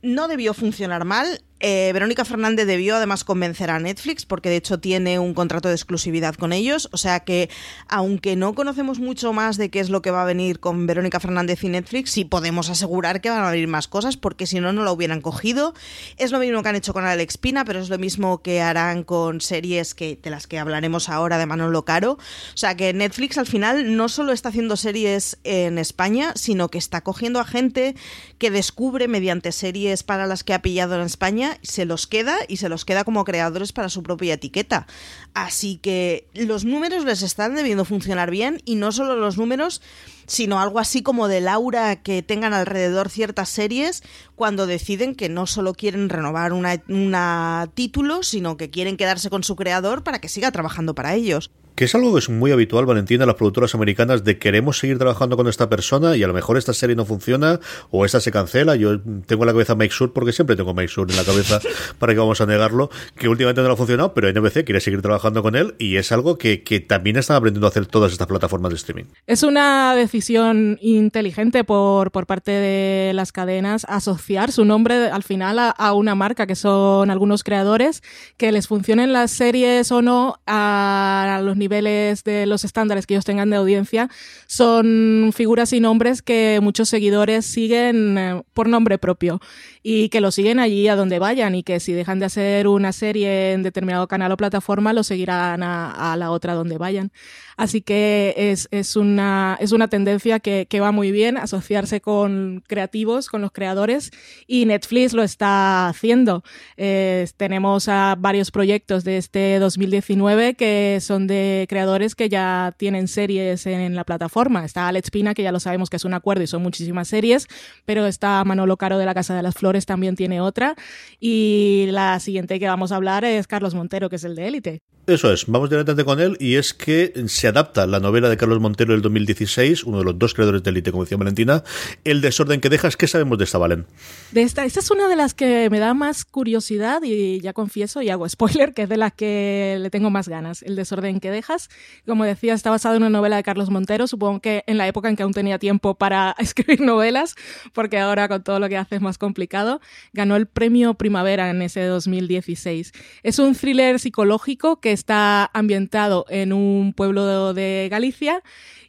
[0.00, 4.80] No debió funcionar mal, eh, Verónica Fernández debió además convencer a Netflix porque de hecho
[4.80, 7.48] tiene un contrato de exclusividad con ellos, o sea que
[7.88, 11.20] aunque no conocemos mucho más de qué es lo que va a venir con Verónica
[11.20, 14.72] Fernández y Netflix, sí podemos asegurar que van a venir más cosas porque si no,
[14.72, 15.74] no lo hubieran cogido.
[16.16, 19.04] Es lo mismo que han hecho con Alex Pina, pero es lo mismo que harán
[19.04, 22.12] con series que, de las que hablaremos ahora de Manolo Caro.
[22.12, 26.78] O sea que Netflix al final no solo está haciendo series en España, sino que
[26.78, 27.94] está cogiendo a gente
[28.38, 32.58] que descubre mediante series para las que ha pillado en España se los queda y
[32.58, 34.86] se los queda como creadores para su propia etiqueta.
[35.34, 39.82] Así que los números les están debiendo funcionar bien y no solo los números,
[40.26, 44.02] sino algo así como de Laura que tengan alrededor ciertas series
[44.36, 49.56] cuando deciden que no solo quieren renovar una, título, sino que quieren quedarse con su
[49.56, 53.26] creador para que siga trabajando para ellos que es algo que es muy habitual, Valentina,
[53.26, 56.72] las productoras americanas, de queremos seguir trabajando con esta persona y a lo mejor esta
[56.72, 57.58] serie no funciona
[57.90, 58.76] o esta se cancela.
[58.76, 61.60] Yo tengo en la cabeza Make Sure, porque siempre tengo Make Sure en la cabeza,
[61.98, 65.42] para que vamos a negarlo, que últimamente no ha funcionado, pero NBC quiere seguir trabajando
[65.42, 68.70] con él y es algo que, que también están aprendiendo a hacer todas estas plataformas
[68.70, 69.04] de streaming.
[69.26, 75.58] Es una decisión inteligente por, por parte de las cadenas asociar su nombre al final
[75.58, 78.02] a, a una marca, que son algunos creadores,
[78.36, 83.24] que les funcionen las series o no a los niveles de los estándares que ellos
[83.24, 84.08] tengan de audiencia,
[84.46, 89.40] son figuras y nombres que muchos seguidores siguen eh, por nombre propio
[89.82, 92.92] y que lo siguen allí a donde vayan y que si dejan de hacer una
[92.92, 97.12] serie en determinado canal o plataforma, lo seguirán a, a la otra donde vayan.
[97.56, 102.64] Así que es, es, una, es una tendencia que, que, va muy bien, asociarse con
[102.66, 104.10] creativos, con los creadores,
[104.46, 106.42] y Netflix lo está haciendo.
[106.76, 113.08] Eh, tenemos a varios proyectos de este 2019 que son de creadores que ya tienen
[113.08, 114.64] series en, la plataforma.
[114.64, 117.46] Está Alex Pina, que ya lo sabemos que es un acuerdo y son muchísimas series,
[117.84, 120.74] pero está Manolo Caro de la Casa de las Flores, también tiene otra.
[121.20, 124.82] Y la siguiente que vamos a hablar es Carlos Montero, que es el de Élite.
[125.06, 128.58] Eso es, vamos directamente con él y es que se adapta la novela de Carlos
[128.58, 131.62] Montero del 2016, uno de los dos creadores de Elite, como decía Valentina,
[132.04, 132.96] El desorden que dejas.
[132.96, 133.84] ¿Qué sabemos de esta, Valen?
[134.32, 138.00] De esta, esta es una de las que me da más curiosidad y ya confieso
[138.00, 140.62] y hago spoiler, que es de la que le tengo más ganas.
[140.62, 141.68] El desorden que dejas,
[142.06, 145.10] como decía, está basado en una novela de Carlos Montero, supongo que en la época
[145.10, 147.34] en que aún tenía tiempo para escribir novelas,
[147.74, 149.82] porque ahora con todo lo que hace es más complicado,
[150.14, 152.92] ganó el premio Primavera en ese 2016.
[153.22, 158.42] Es un thriller psicológico que está ambientado en un pueblo de Galicia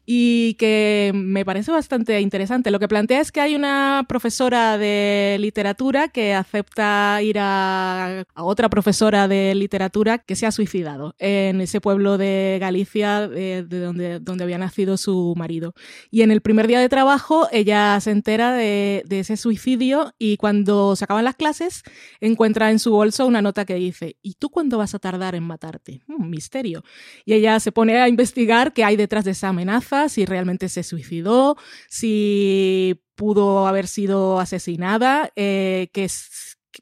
[0.06, 2.72] y que me parece bastante interesante.
[2.72, 8.70] Lo que plantea es que hay una profesora de literatura que acepta ir a, otra
[8.70, 14.44] profesora de literatura que se ha suicidado en ese pueblo de Galicia de, donde, donde
[14.44, 15.74] había nacido su marido.
[16.12, 20.38] Y en el primer día de trabajo ella se entera de, de ese suicidio y
[20.38, 21.84] cuando se acaban las clases
[22.22, 25.44] encuentra en su bolso una nota que dice, ¿y tú cuándo vas a tardar en
[25.44, 26.02] matarte?
[26.08, 26.84] Un misterio.
[27.26, 30.84] Y ella se pone a investigar qué hay detrás de esa amenaza si realmente se
[30.84, 31.58] suicidó,
[31.90, 36.08] si pudo haber sido asesinada, eh, que,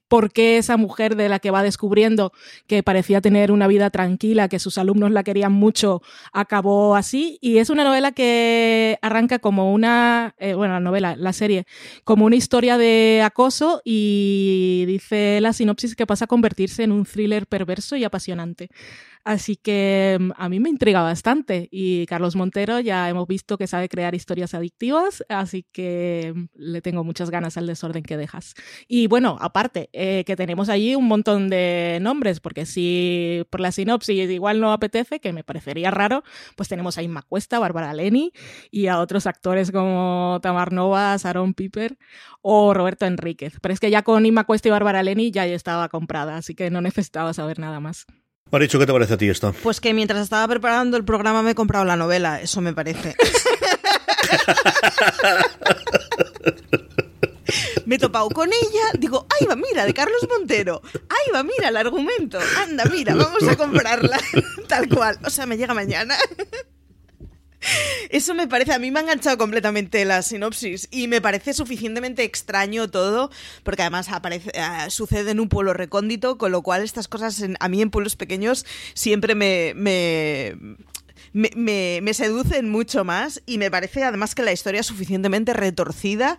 [0.08, 2.32] por qué esa mujer de la que va descubriendo
[2.68, 7.38] que parecía tener una vida tranquila, que sus alumnos la querían mucho, acabó así.
[7.42, 11.66] Y es una novela que arranca como una, eh, bueno, la novela, la serie,
[12.04, 17.06] como una historia de acoso y dice la sinopsis que pasa a convertirse en un
[17.06, 18.70] thriller perverso y apasionante.
[19.26, 23.68] Así que mm, a mí me intriga bastante y Carlos Montero ya hemos visto que
[23.68, 28.54] sabe crear historias adictivas, así que mm, le tengo muchas ganas al desorden que dejas.
[28.88, 33.72] Y bueno, aparte, eh, que tenemos allí un montón de nombres, porque si por la
[33.72, 36.24] sinopsis igual no apetece, que me parecería raro,
[36.58, 38.34] pues tenemos a Inma Cuesta, Bárbara Leni
[38.72, 41.98] y a otros actores como Tamar Novas, Aaron Piper
[42.42, 43.58] o Roberto Enríquez.
[43.62, 46.70] Pero es que ya con Inma Cuesta y Bárbara Leni ya estaba comprada, así que
[46.70, 48.06] no necesitaba saber nada más.
[48.60, 49.54] ¿Qué te parece a ti esto?
[49.64, 53.16] Pues que mientras estaba preparando el programa me he comprado la novela, eso me parece.
[57.86, 61.70] me he topado con ella, digo, ahí va, mira, de Carlos Montero, ahí va, mira
[61.70, 64.20] el argumento, anda, mira, vamos a comprarla,
[64.68, 66.16] tal cual, o sea, me llega mañana.
[68.10, 72.24] Eso me parece, a mí me ha enganchado completamente la sinopsis y me parece suficientemente
[72.24, 73.32] extraño todo,
[73.64, 77.70] porque además aparece, eh, sucede en un pueblo recóndito, con lo cual estas cosas a
[77.70, 80.56] mí en pueblos pequeños siempre me, me,
[81.32, 86.38] me, seducen mucho más y me parece además que la historia es suficientemente retorcida.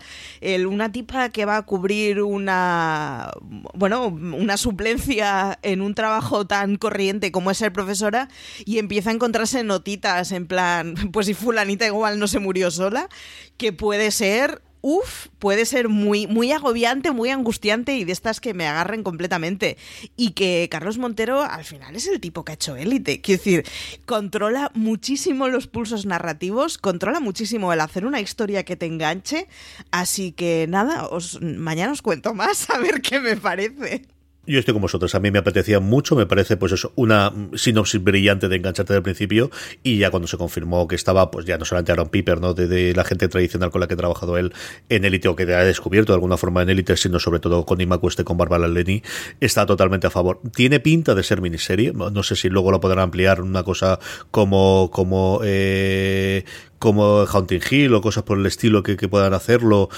[0.68, 3.30] Una tipa que va a cubrir una,
[3.74, 8.28] bueno, una suplencia en un trabajo tan corriente como es ser profesora
[8.64, 13.08] y empieza a encontrarse notitas en plan, pues si fulanita igual no se murió sola,
[13.56, 18.52] que puede ser uff, puede ser muy, muy agobiante, muy angustiante y de estas que
[18.52, 19.78] me agarren completamente.
[20.14, 23.22] Y que Carlos Montero al final es el tipo que ha hecho élite.
[23.22, 23.64] Quiero decir,
[24.04, 29.48] controla muchísimo los pulsos narrativos, controla muchísimo el hacer una historia que te enganche.
[29.90, 34.13] Así que nada, os, mañana os cuento más a ver qué me parece.
[34.46, 35.14] Yo estoy con vosotros.
[35.14, 36.16] A mí me apetecía mucho.
[36.16, 39.50] Me parece, pues eso, una sinopsis brillante de engancharte del principio.
[39.82, 42.54] Y ya cuando se confirmó que estaba, pues ya no solamente Aaron Piper, ¿no?
[42.54, 44.52] De, la gente tradicional con la que ha trabajado él
[44.88, 47.80] en Élite o que ha descubierto de alguna forma en Élite, sino sobre todo con
[47.80, 49.02] Ima Cueste, con Barbara Lenny,
[49.40, 50.40] está totalmente a favor.
[50.54, 51.92] Tiene pinta de ser miniserie.
[51.92, 53.98] No sé si luego lo podrán ampliar una cosa
[54.30, 56.44] como, como, eh,
[56.84, 59.88] como Haunting Hill o cosas por el estilo que, puedan hacerlo,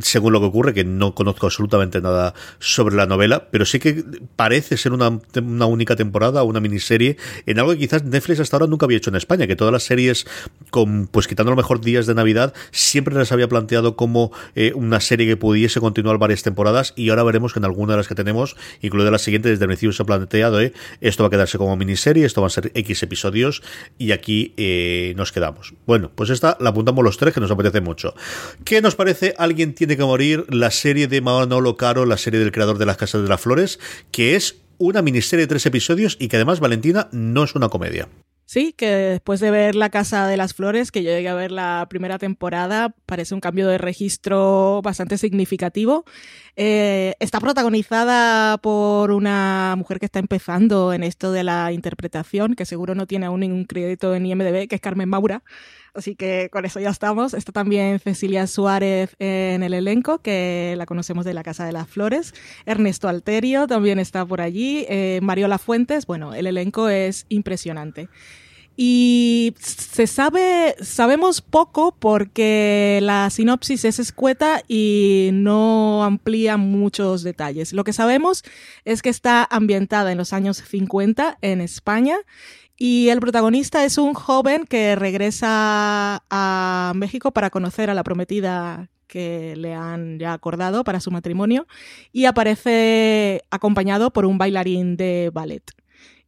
[0.00, 4.02] según lo que ocurre, que no conozco absolutamente nada sobre la novela, pero sí que
[4.36, 8.68] parece ser una, una única temporada, una miniserie, en algo que quizás Netflix hasta ahora
[8.68, 10.26] nunca había hecho en España, que todas las series,
[10.70, 15.00] con, pues quitando los mejor días de Navidad, siempre las había planteado como eh, una
[15.00, 18.14] serie que pudiese continuar varias temporadas y ahora veremos que en alguna de las que
[18.14, 20.72] tenemos, incluida la siguiente, desde el principio se ha planteado, eh,
[21.02, 23.62] esto va a quedarse como miniserie, esto va a ser X episodios
[23.98, 25.74] y aquí eh, nos quedamos.
[25.86, 28.14] Bueno, pues esta la apuntamos los tres, que nos apetece mucho.
[28.64, 29.34] ¿Qué nos parece?
[29.36, 32.96] Alguien tiene que morir, la serie de Manolo Caro, la serie del creador de las
[32.96, 33.80] Casas de las Flores,
[34.12, 38.08] que es una miniserie de tres episodios y que además, Valentina, no es una comedia.
[38.50, 41.52] Sí, que después de ver La Casa de las Flores, que yo llegué a ver
[41.52, 46.04] la primera temporada, parece un cambio de registro bastante significativo.
[46.56, 52.66] Eh, está protagonizada por una mujer que está empezando en esto de la interpretación, que
[52.66, 55.44] seguro no tiene aún ningún crédito en IMDB, que es Carmen Maura.
[55.94, 57.34] Así que con eso ya estamos.
[57.34, 61.88] Está también Cecilia Suárez en el elenco, que la conocemos de La Casa de las
[61.88, 62.34] Flores.
[62.66, 64.86] Ernesto Alterio también está por allí.
[64.88, 66.06] Eh, Mariola Fuentes.
[66.06, 68.08] Bueno, el elenco es impresionante.
[68.82, 77.74] Y se sabe, sabemos poco porque la sinopsis es escueta y no amplía muchos detalles.
[77.74, 78.42] Lo que sabemos
[78.86, 82.16] es que está ambientada en los años 50 en España
[82.82, 88.88] y el protagonista es un joven que regresa a México para conocer a la prometida
[89.06, 91.66] que le han ya acordado para su matrimonio
[92.10, 95.62] y aparece acompañado por un bailarín de ballet.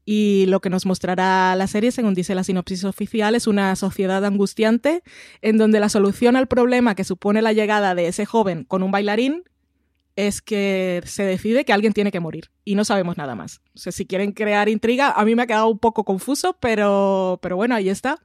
[0.05, 4.23] Y lo que nos mostrará la serie, según dice la sinopsis oficial, es una sociedad
[4.23, 5.03] angustiante
[5.41, 8.91] en donde la solución al problema que supone la llegada de ese joven con un
[8.91, 9.45] bailarín
[10.17, 13.61] es que se decide que alguien tiene que morir y no sabemos nada más.
[13.75, 17.39] O sea, si quieren crear intriga, a mí me ha quedado un poco confuso, pero,
[17.43, 18.19] pero bueno, ahí está.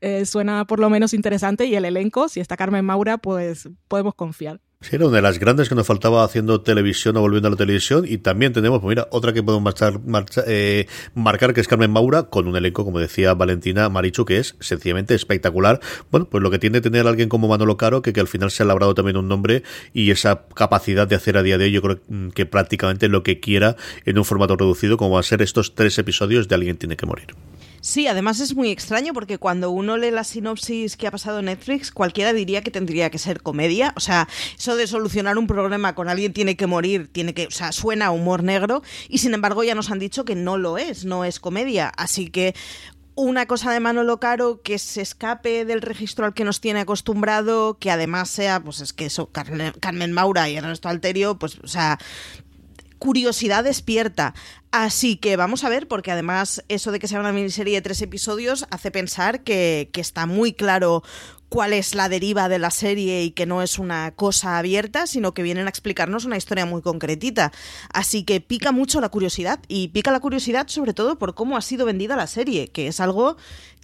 [0.00, 4.14] Eh, suena por lo menos interesante y el elenco, si está Carmen Maura, pues podemos
[4.14, 4.60] confiar.
[4.82, 7.56] Sí, era una de las grandes que nos faltaba haciendo televisión o volviendo a la
[7.56, 8.04] televisión.
[8.06, 10.00] Y también tenemos, pues mira, otra que podemos marchar,
[10.48, 14.56] eh, marcar, que es Carmen Maura, con un elenco, como decía Valentina Marichu, que es
[14.58, 15.78] sencillamente espectacular.
[16.10, 18.64] Bueno, pues lo que tiene tener alguien como Manolo Caro, que, que al final se
[18.64, 19.62] ha labrado también un nombre
[19.94, 22.00] y esa capacidad de hacer a día de hoy, yo creo
[22.34, 25.96] que prácticamente lo que quiera en un formato reducido, como va a ser estos tres
[25.98, 27.28] episodios de Alguien tiene que morir.
[27.82, 31.46] Sí, además es muy extraño porque cuando uno lee la sinopsis que ha pasado en
[31.46, 33.92] Netflix, cualquiera diría que tendría que ser comedia.
[33.96, 37.50] O sea, eso de solucionar un problema con alguien tiene que morir, tiene que, o
[37.50, 40.78] sea, suena a humor negro y sin embargo ya nos han dicho que no lo
[40.78, 41.88] es, no es comedia.
[41.96, 42.54] Así que
[43.16, 47.78] una cosa de Manolo Caro que se escape del registro al que nos tiene acostumbrado,
[47.80, 51.98] que además sea, pues es que eso, Carmen Maura y Ernesto Alterio, pues, o sea,
[53.02, 54.32] curiosidad despierta.
[54.70, 58.00] Así que vamos a ver, porque además eso de que sea una miniserie de tres
[58.00, 61.02] episodios hace pensar que, que está muy claro
[61.48, 65.34] cuál es la deriva de la serie y que no es una cosa abierta, sino
[65.34, 67.50] que vienen a explicarnos una historia muy concretita.
[67.92, 71.60] Así que pica mucho la curiosidad y pica la curiosidad sobre todo por cómo ha
[71.60, 73.36] sido vendida la serie, que es algo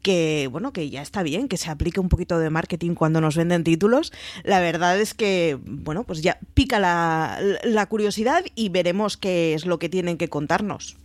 [0.02, 3.36] que bueno, que ya está bien, que se aplique un poquito de marketing cuando nos
[3.36, 4.12] venden títulos.
[4.44, 9.66] La verdad es que, bueno, pues ya pica la, la curiosidad y veremos qué es
[9.66, 10.96] lo que tienen que contarnos.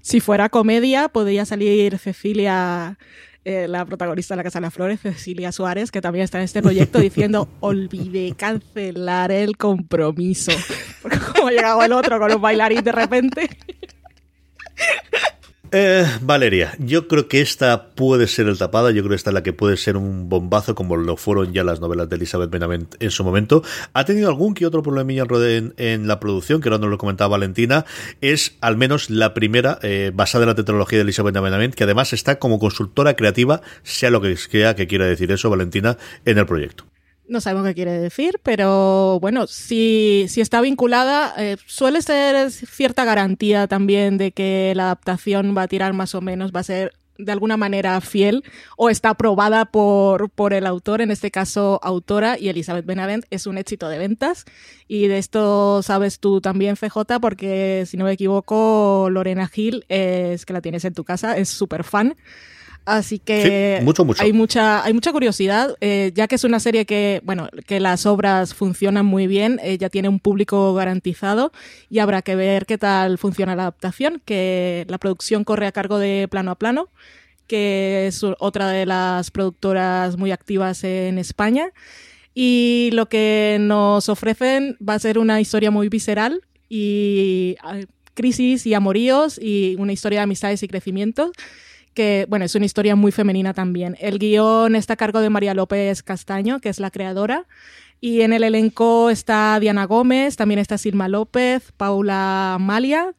[0.00, 2.98] Si fuera comedia, podría salir Cecilia
[3.44, 6.44] eh, la protagonista de La Casa de las Flores, Cecilia Suárez, que también está en
[6.44, 10.52] este proyecto diciendo, olvidé cancelar el compromiso.
[11.02, 13.48] Porque como ha llegado el otro con un bailarín de repente.
[15.70, 19.34] Eh, Valeria, yo creo que esta puede ser el tapada, yo creo que esta es
[19.34, 22.94] la que puede ser un bombazo como lo fueron ya las novelas de Elizabeth Benavent
[23.00, 23.62] en su momento.
[23.92, 25.24] Ha tenido algún que otro problemilla
[25.76, 27.84] en, la producción, que ahora nos lo comentaba Valentina,
[28.22, 32.14] es al menos la primera eh, basada en la tecnología de Elizabeth Benavent, que además
[32.14, 36.46] está como consultora creativa, sea lo que sea que quiera decir eso, Valentina, en el
[36.46, 36.84] proyecto.
[37.28, 43.04] No sabemos qué quiere decir, pero bueno, si, si está vinculada, eh, suele ser cierta
[43.04, 46.94] garantía también de que la adaptación va a tirar más o menos, va a ser
[47.18, 48.44] de alguna manera fiel
[48.76, 53.46] o está aprobada por, por el autor, en este caso autora, y Elizabeth Benavent es
[53.46, 54.44] un éxito de ventas.
[54.86, 60.46] Y de esto sabes tú también, FJ, porque si no me equivoco, Lorena Gil, es
[60.46, 62.16] que la tienes en tu casa, es súper fan.
[62.88, 63.84] Así que
[64.18, 68.06] hay mucha hay mucha curiosidad, eh, ya que es una serie que bueno que las
[68.06, 71.52] obras funcionan muy bien, eh, ya tiene un público garantizado
[71.90, 75.98] y habrá que ver qué tal funciona la adaptación, que la producción corre a cargo
[75.98, 76.88] de Plano a Plano,
[77.46, 81.72] que es otra de las productoras muy activas en España.
[82.34, 87.56] Y lo que nos ofrecen va a ser una historia muy visceral y
[88.14, 91.32] crisis y amoríos y una historia de amistades y crecimiento
[91.98, 93.96] que, bueno, es una historia muy femenina también.
[93.98, 97.48] El guion está a cargo de María López Castaño, que es la creadora.
[98.00, 103.16] Y en el elenco está Diana Gómez, también está Silma López, Paula Malia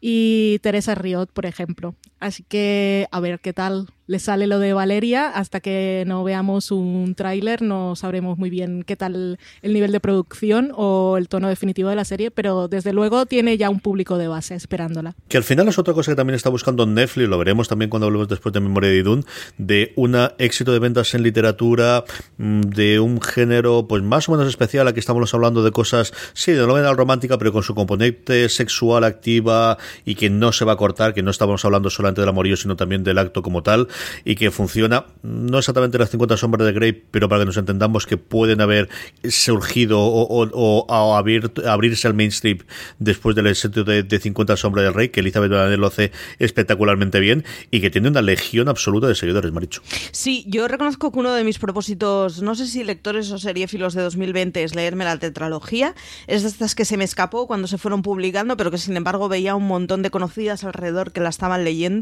[0.00, 1.96] y Teresa Riot, por ejemplo.
[2.20, 5.28] Así que a ver qué tal le sale lo de Valeria.
[5.28, 10.00] Hasta que no veamos un tráiler no sabremos muy bien qué tal el nivel de
[10.00, 14.18] producción o el tono definitivo de la serie, pero desde luego tiene ya un público
[14.18, 15.14] de base esperándola.
[15.28, 18.06] Que al final es otra cosa que también está buscando Netflix, lo veremos también cuando
[18.06, 19.24] hablemos después de Memoria de Idun,
[19.58, 22.04] de un éxito de ventas en literatura,
[22.36, 24.88] mm, de un género pues más o menos especial.
[24.88, 29.78] Aquí estamos hablando de cosas, sí, de novela romántica, pero con su componente sexual activa
[30.04, 32.76] y que no se va a cortar, que no estamos hablando solamente del amorío, sino
[32.76, 33.88] también del acto como tal,
[34.24, 38.06] y que funciona, no exactamente las 50 sombras de Grey, pero para que nos entendamos
[38.06, 38.88] que pueden haber
[39.28, 42.58] surgido o, abrirse al mainstream
[42.98, 47.80] después del éxito de, 50 sombras del Rey, que Elizabeth lo hace espectacularmente bien y
[47.80, 49.82] que tiene una legión absoluta de seguidores, Maricho.
[50.12, 54.02] Sí, yo reconozco que uno de mis propósitos, no sé si lectores o seriéfilos de
[54.02, 55.94] 2020, es leerme la tetralogía.
[56.26, 59.28] Es de estas que se me escapó cuando se fueron publicando, pero que sin embargo
[59.28, 61.99] veía un montón de conocidas alrededor que la estaban leyendo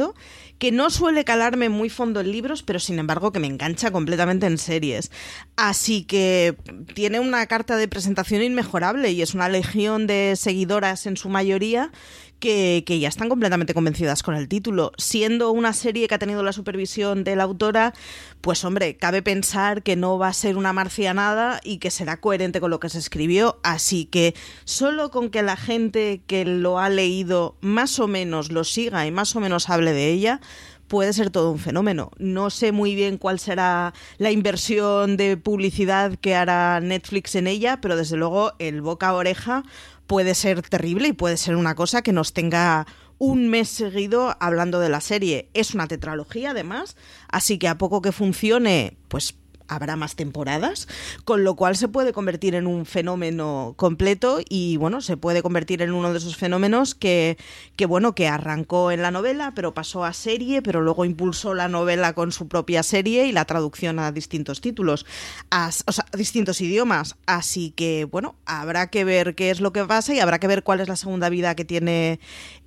[0.58, 4.46] que no suele calarme muy fondo en libros, pero sin embargo que me engancha completamente
[4.46, 5.10] en series.
[5.56, 6.56] Así que
[6.94, 11.92] tiene una carta de presentación inmejorable y es una legión de seguidoras en su mayoría
[12.38, 14.92] que, ya están completamente convencidas con el título.
[14.96, 17.94] Siendo una serie que ha tenido la supervisión de la autora,
[18.40, 22.60] pues hombre, cabe pensar que no va a ser una marcianada y que será coherente
[22.60, 23.58] con lo que se escribió.
[23.62, 24.34] Así que
[24.64, 29.10] solo con que la gente que lo ha leído más o menos lo siga y
[29.10, 30.40] más o menos hable de ella,
[30.88, 32.10] puede ser todo un fenómeno.
[32.18, 37.80] No sé muy bien cuál será la inversión de publicidad que hará Netflix en ella,
[37.80, 39.62] pero desde luego el boca a oreja
[40.08, 42.86] puede ser terrible y puede ser una cosa que nos tenga
[43.18, 45.50] un mes seguido hablando de la serie.
[45.54, 46.96] Es una tetralogía además,
[47.28, 49.34] así que a poco que funcione, pues
[49.68, 50.88] habrá más temporadas,
[51.24, 55.82] con lo cual se puede convertir en un fenómeno completo y bueno, se puede convertir
[55.82, 57.38] en uno de esos fenómenos que,
[57.76, 61.68] que bueno, que arrancó en la novela, pero pasó a serie, pero luego impulsó la
[61.68, 65.06] novela con su propia serie y la traducción a distintos títulos,
[65.50, 65.70] a,
[66.16, 67.16] distintos idiomas.
[67.26, 70.62] Así que bueno, habrá que ver qué es lo que pasa y habrá que ver
[70.62, 72.20] cuál es la segunda vida que tiene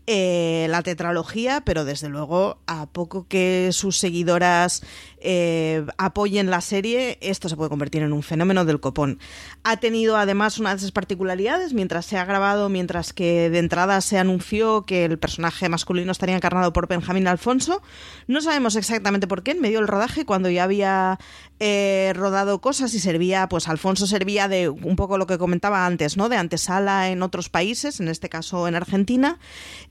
[0.07, 4.81] eh, la tetralogía, pero desde luego, a poco que sus seguidoras
[5.23, 9.19] eh, apoyen la serie, esto se puede convertir en un fenómeno del copón.
[9.63, 14.01] Ha tenido además una de esas particularidades, mientras se ha grabado, mientras que de entrada
[14.01, 17.81] se anunció que el personaje masculino estaría encarnado por Benjamín Alfonso.
[18.27, 21.19] No sabemos exactamente por qué, en medio del rodaje, cuando ya había
[21.59, 26.17] eh, rodado cosas y servía, pues Alfonso servía de un poco lo que comentaba antes,
[26.17, 26.27] ¿no?
[26.27, 29.37] De antesala en otros países, en este caso en Argentina.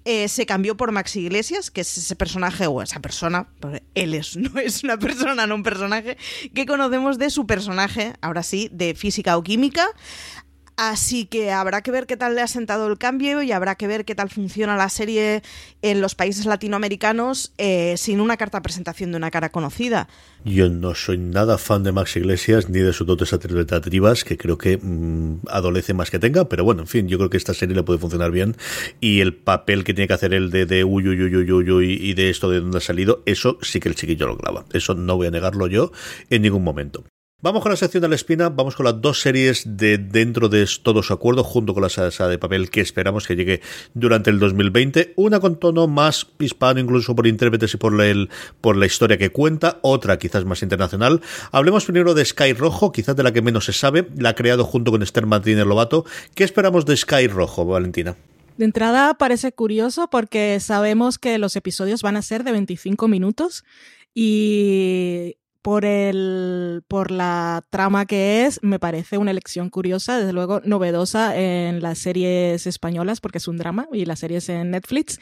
[0.04, 3.48] Eh, se cambió por Max Iglesias, que es ese personaje o esa persona,
[3.94, 6.16] él es, no es una persona, no un personaje,
[6.54, 9.86] que conocemos de su personaje, ahora sí, de física o química.
[10.82, 13.86] Así que habrá que ver qué tal le ha sentado el cambio y habrá que
[13.86, 15.42] ver qué tal funciona la serie
[15.82, 20.08] en los países latinoamericanos eh, sin una carta presentación de una cara conocida.
[20.42, 24.56] Yo no soy nada fan de Max Iglesias ni de sus dotes interpretativas, que creo
[24.56, 27.76] que mm, adolece más que tenga, pero bueno, en fin, yo creo que esta serie
[27.76, 28.56] le puede funcionar bien
[29.00, 31.98] y el papel que tiene que hacer él de, de uy, uy, uy, uy, uy,
[32.00, 34.64] y de esto de dónde ha salido, eso sí que el chiquillo lo clava.
[34.72, 35.92] Eso no voy a negarlo yo
[36.30, 37.04] en ningún momento.
[37.42, 40.68] Vamos con la sección de la espina, vamos con las dos series de dentro de
[40.82, 43.62] todo su acuerdo, junto con la salsa de papel que esperamos que llegue
[43.94, 45.14] durante el 2020.
[45.16, 48.28] Una con tono más hispano, incluso por intérpretes y por, el,
[48.60, 51.22] por la historia que cuenta, otra quizás más internacional.
[51.50, 54.64] Hablemos primero de Sky Rojo, quizás de la que menos se sabe, la ha creado
[54.64, 56.04] junto con Esther Martínez Lobato.
[56.34, 58.16] ¿Qué esperamos de Sky Rojo, Valentina?
[58.58, 63.64] De entrada parece curioso porque sabemos que los episodios van a ser de 25 minutos
[64.12, 70.60] y por el por la trama que es, me parece una elección curiosa, desde luego
[70.64, 75.18] novedosa en las series españolas, porque es un drama, y las series en Netflix.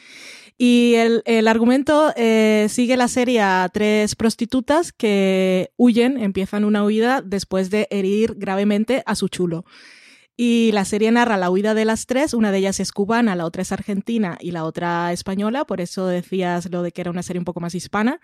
[0.57, 6.83] Y el, el argumento eh, sigue la serie a tres prostitutas que huyen, empiezan una
[6.83, 9.65] huida después de herir gravemente a su chulo.
[10.41, 13.43] Y la serie narra la huida de las tres, una de ellas es cubana, la
[13.43, 17.23] otra es argentina y la otra española, por eso decías lo de que era una
[17.23, 18.21] serie un poco más hispana.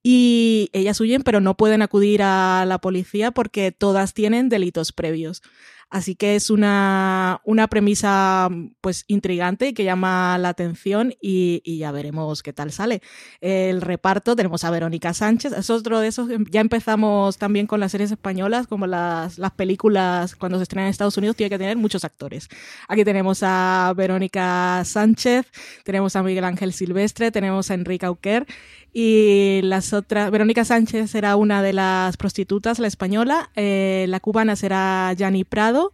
[0.00, 5.42] Y ellas huyen, pero no pueden acudir a la policía porque todas tienen delitos previos.
[5.88, 8.48] Así que es una, una premisa
[8.80, 13.02] pues intrigante y que llama la atención y, y, ya veremos qué tal sale.
[13.40, 17.92] El reparto, tenemos a Verónica Sánchez, es otro de esos, ya empezamos también con las
[17.92, 21.76] series españolas, como las, las películas cuando se estrenan en Estados Unidos, tiene que tener
[21.76, 22.48] muchos actores.
[22.88, 25.46] Aquí tenemos a Verónica Sánchez,
[25.84, 28.46] tenemos a Miguel Ángel Silvestre, tenemos a Enrique Auquer
[28.98, 34.56] y las otras, Verónica Sánchez será una de las prostitutas, la española, eh, la cubana
[34.56, 35.92] será Yani Prado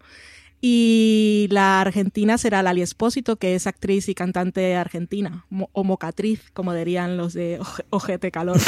[0.60, 6.72] y la argentina será Lali Espósito, que es actriz y cantante argentina, o mocatriz, como
[6.74, 7.58] dirían los de
[7.90, 8.60] Ojete Calor.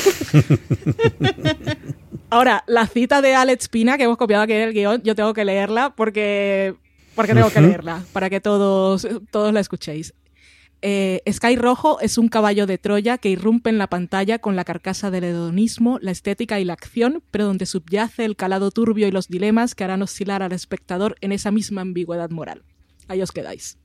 [2.29, 5.33] Ahora, la cita de Alex Pina, que hemos copiado aquí en el guion, yo tengo
[5.33, 6.75] que leerla porque,
[7.15, 10.13] porque tengo que leerla, para que todos, todos la escuchéis.
[10.83, 14.65] Eh, Sky Rojo es un caballo de Troya que irrumpe en la pantalla con la
[14.65, 19.11] carcasa del hedonismo, la estética y la acción, pero donde subyace el calado turbio y
[19.11, 22.65] los dilemas que harán oscilar al espectador en esa misma ambigüedad moral.
[23.09, 23.79] Ahí os quedáis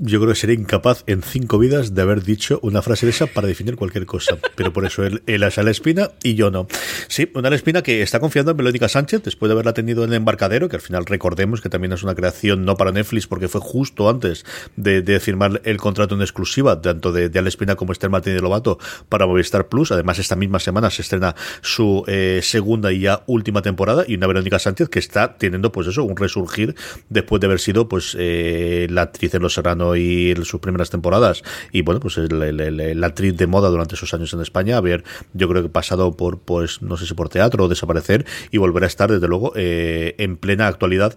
[0.00, 3.26] yo creo que sería incapaz en cinco vidas de haber dicho una frase de esa
[3.26, 4.38] para definir cualquier cosa.
[4.56, 6.66] Pero por eso él, él es a la espina y yo no.
[7.08, 10.16] Sí, una espina que está confiando en Melónica Sánchez después de haberla tenido en el
[10.16, 13.60] embarcadero, que al final recordemos que también es una creación no para Netflix porque fue
[13.60, 14.46] justo antes
[14.76, 18.78] de, firmar el contrato en exclusiva, tanto de, de Espina como Esther Martínez de Lobato
[19.08, 19.92] para Movistar Plus.
[19.92, 24.26] Además, esta misma semana se estrena su eh, segunda y ya última temporada y una
[24.26, 26.74] Verónica Sánchez que está teniendo, pues eso, un resurgir
[27.10, 31.42] después de haber sido, pues, eh, la actriz en Los Serranos y sus primeras temporadas.
[31.72, 35.62] Y bueno pues la actriz de moda durante esos años en España haber yo creo
[35.62, 39.10] que pasado por pues no sé si por teatro o desaparecer y volver a estar
[39.10, 41.16] desde luego eh, en plena actualidad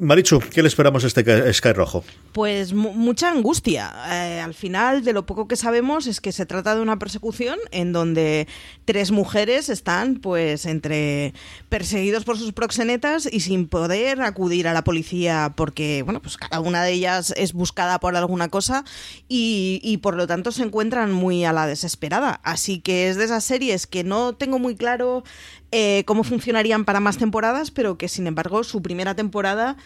[0.00, 2.04] Marichu, ¿qué le esperamos a este Sky Rojo?
[2.32, 3.92] Pues mucha angustia.
[4.10, 7.58] Eh, al final, de lo poco que sabemos es que se trata de una persecución
[7.72, 8.46] en donde
[8.84, 11.34] tres mujeres están, pues, entre
[11.68, 16.60] perseguidos por sus proxenetas y sin poder acudir a la policía porque, bueno, pues cada
[16.60, 18.84] una de ellas es buscada por alguna cosa
[19.28, 22.40] y, y por lo tanto se encuentran muy a la desesperada.
[22.44, 25.24] Así que es de esas series que no tengo muy claro
[25.70, 29.76] eh, cómo funcionarían para más temporadas, pero que sin embargo su primera temporada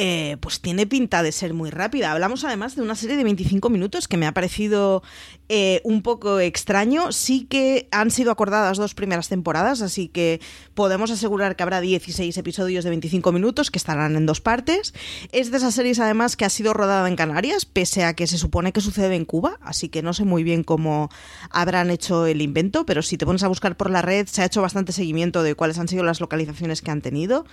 [0.00, 2.12] eh, pues tiene pinta de ser muy rápida.
[2.12, 5.02] Hablamos además de una serie de 25 minutos que me ha parecido
[5.48, 7.10] eh, un poco extraño.
[7.10, 10.40] Sí que han sido acordadas dos primeras temporadas, así que
[10.74, 14.94] podemos asegurar que habrá 16 episodios de 25 minutos que estarán en dos partes.
[15.32, 18.38] Es de esas series además que ha sido rodada en Canarias, pese a que se
[18.38, 21.08] supone que sucede en Cuba, así que no sé muy bien cómo
[21.50, 24.44] habrán hecho el invento, pero si te pones a buscar por la red se ha
[24.44, 27.44] hecho bastante seguimiento de cuáles han sido las localizaciones que han tenido.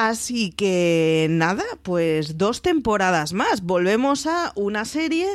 [0.00, 3.62] Así que nada, pues dos temporadas más.
[3.62, 5.26] Volvemos a una serie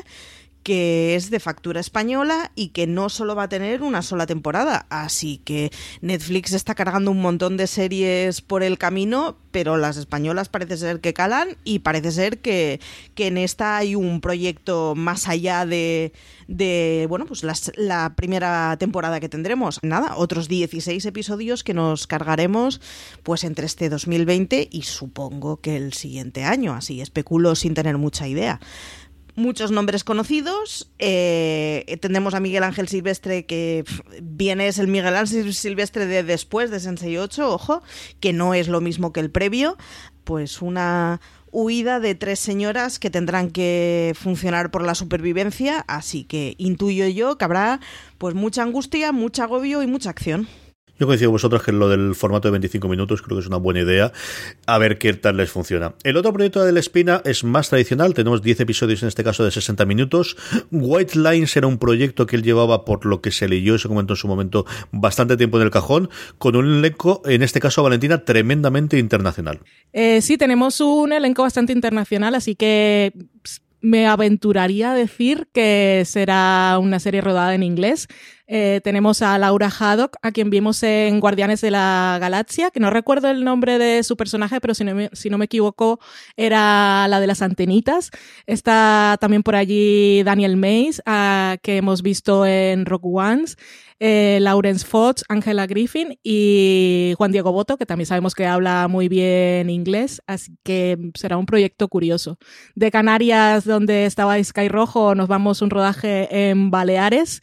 [0.63, 4.85] que es de factura española y que no solo va a tener una sola temporada.
[4.89, 10.49] Así que Netflix está cargando un montón de series por el camino, pero las españolas
[10.49, 12.79] parece ser que calan y parece ser que,
[13.17, 16.11] en esta hay un proyecto más allá de,
[16.47, 17.43] de bueno, pues
[17.77, 19.79] la primera temporada que tendremos.
[19.81, 22.81] Nada, otros 16 episodios que nos cargaremos
[23.23, 28.27] pues entre este 2020 y supongo que el siguiente año, así especulo sin tener mucha
[28.27, 28.59] idea
[29.35, 30.91] muchos nombres conocidos.
[30.99, 33.83] Eh, tenemos a Miguel Ángel Silvestre, que
[34.21, 37.83] viene es el Miguel Ángel Silvestre de después de Sensei 8, ojo,
[38.19, 39.77] que no es lo mismo que el previo.
[40.23, 41.19] Pues una
[41.51, 47.37] huida de tres señoras que tendrán que funcionar por la supervivencia, así que intuyo yo
[47.37, 47.79] que habrá
[48.17, 50.47] pues mucha angustia, mucho agobio y mucha acción.
[50.99, 53.57] Yo coincido con vosotros que lo del formato de 25 minutos creo que es una
[53.57, 54.11] buena idea.
[54.67, 55.95] A ver qué tal les funciona.
[56.03, 58.13] El otro proyecto de La Espina es más tradicional.
[58.13, 60.37] Tenemos 10 episodios en este caso de 60 minutos.
[60.71, 63.87] White Lines era un proyecto que él llevaba, por lo que se leyó y se
[63.87, 68.25] en su momento, bastante tiempo en el cajón, con un elenco, en este caso Valentina,
[68.25, 69.59] tremendamente internacional.
[69.93, 73.13] Eh, sí, tenemos un elenco bastante internacional, así que
[73.83, 78.07] me aventuraría a decir que será una serie rodada en inglés.
[78.47, 82.89] Eh, tenemos a Laura Haddock, a quien vimos en Guardianes de la Galaxia, que no
[82.89, 85.99] recuerdo el nombre de su personaje, pero si no me, si no me equivoco,
[86.37, 88.11] era la de las antenitas.
[88.45, 91.01] Está también por allí Daniel Mays,
[91.61, 93.57] que hemos visto en Rock Ones.
[93.99, 99.07] Eh, Lawrence Fox, Angela Griffin y Juan Diego Boto, que también sabemos que habla muy
[99.07, 102.37] bien inglés, así que será un proyecto curioso.
[102.75, 107.41] De Canarias, donde estaba Sky Rojo, nos vamos un rodaje en Baleares.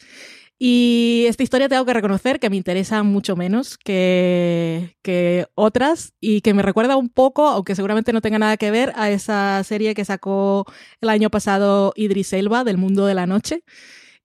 [0.63, 6.41] Y esta historia tengo que reconocer que me interesa mucho menos que, que, otras y
[6.41, 9.95] que me recuerda un poco, aunque seguramente no tenga nada que ver, a esa serie
[9.95, 10.67] que sacó
[11.01, 13.63] el año pasado Idris Elba del mundo de la noche.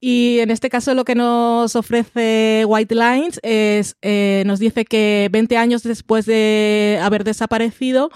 [0.00, 5.28] Y en este caso lo que nos ofrece White Lines es, eh, nos dice que
[5.32, 8.10] 20 años después de haber desaparecido,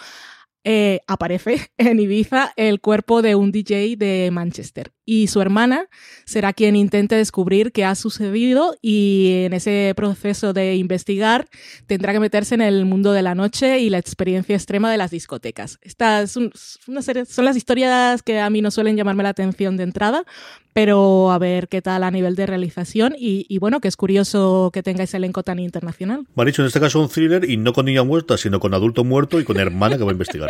[0.65, 5.89] eh, aparece en Ibiza el cuerpo de un DJ de Manchester y su hermana
[6.25, 11.49] será quien intente descubrir qué ha sucedido y en ese proceso de investigar
[11.87, 15.11] tendrá que meterse en el mundo de la noche y la experiencia extrema de las
[15.11, 15.79] discotecas.
[15.83, 20.25] Estas son, son las historias que a mí no suelen llamarme la atención de entrada,
[20.73, 24.83] pero a ver qué tal a nivel de realización y, bueno, que es curioso que
[24.83, 26.27] tenga ese elenco tan internacional.
[26.47, 29.41] dicho en este caso un thriller y no con niña muerta, sino con adulto muerto
[29.41, 30.50] y con hermana que va a investigar.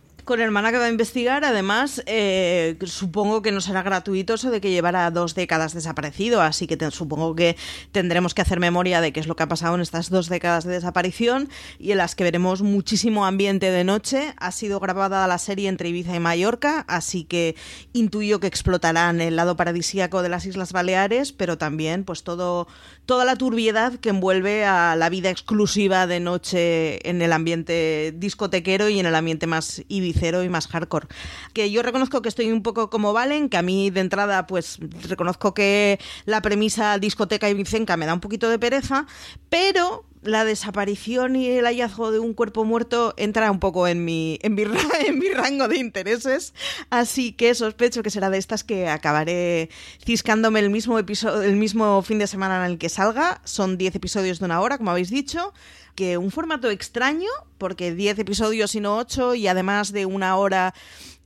[0.31, 1.43] con hermana que va a investigar.
[1.43, 6.67] Además, eh, supongo que no será gratuito eso de que llevara dos décadas desaparecido, así
[6.67, 7.57] que supongo que
[7.91, 10.63] tendremos que hacer memoria de qué es lo que ha pasado en estas dos décadas
[10.63, 14.33] de desaparición y en las que veremos muchísimo ambiente de noche.
[14.37, 17.57] Ha sido grabada la serie entre Ibiza y Mallorca, así que
[17.91, 22.69] intuyo que explotarán el lado paradisíaco de las Islas Baleares, pero también pues todo
[23.05, 28.87] toda la turbiedad que envuelve a la vida exclusiva de noche en el ambiente discotequero
[28.87, 29.83] y en el ambiente más
[30.21, 31.07] ibicero y más hardcore.
[31.53, 34.79] Que yo reconozco que estoy un poco como Valen, que a mí de entrada pues
[35.07, 39.05] reconozco que la premisa discoteca ibicenca me da un poquito de pereza,
[39.49, 44.37] pero la desaparición y el hallazgo de un cuerpo muerto entra un poco en mi,
[44.43, 44.63] en mi,
[45.07, 46.53] en mi rango de intereses,
[46.91, 49.69] así que sospecho que será de estas que acabaré
[50.05, 53.41] ciscándome el mismo, episodio, el mismo fin de semana en el que salga.
[53.45, 55.53] Son 10 episodios de una hora, como habéis dicho,
[55.95, 60.73] que un formato extraño, porque 10 episodios y no 8, y además de una hora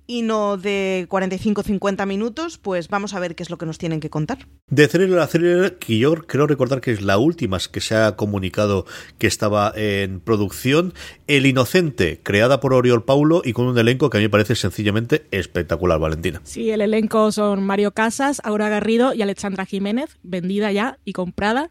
[0.07, 3.99] y no de 45-50 minutos, pues vamos a ver qué es lo que nos tienen
[3.99, 4.47] que contar.
[4.67, 8.15] De Thriller a Thriller, que yo creo recordar que es la última que se ha
[8.15, 8.85] comunicado
[9.17, 10.93] que estaba en producción,
[11.27, 14.55] El Inocente, creada por Oriol Paulo y con un elenco que a mí me parece
[14.55, 16.41] sencillamente espectacular, Valentina.
[16.43, 21.69] Sí, el elenco son Mario Casas, Aura Garrido y Alexandra Jiménez, vendida ya y comprada.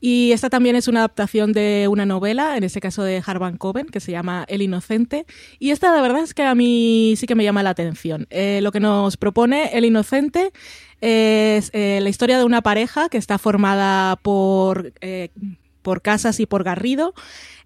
[0.00, 3.86] Y esta también es una adaptación de una novela, en este caso de Harvan Coben,
[3.86, 5.26] que se llama El Inocente.
[5.58, 8.26] Y esta, de verdad, es que a mí sí que me llama la atención.
[8.30, 10.52] Eh, lo que nos propone El Inocente
[11.00, 15.30] es eh, la historia de una pareja que está formada por, eh,
[15.82, 17.14] por Casas y por Garrido.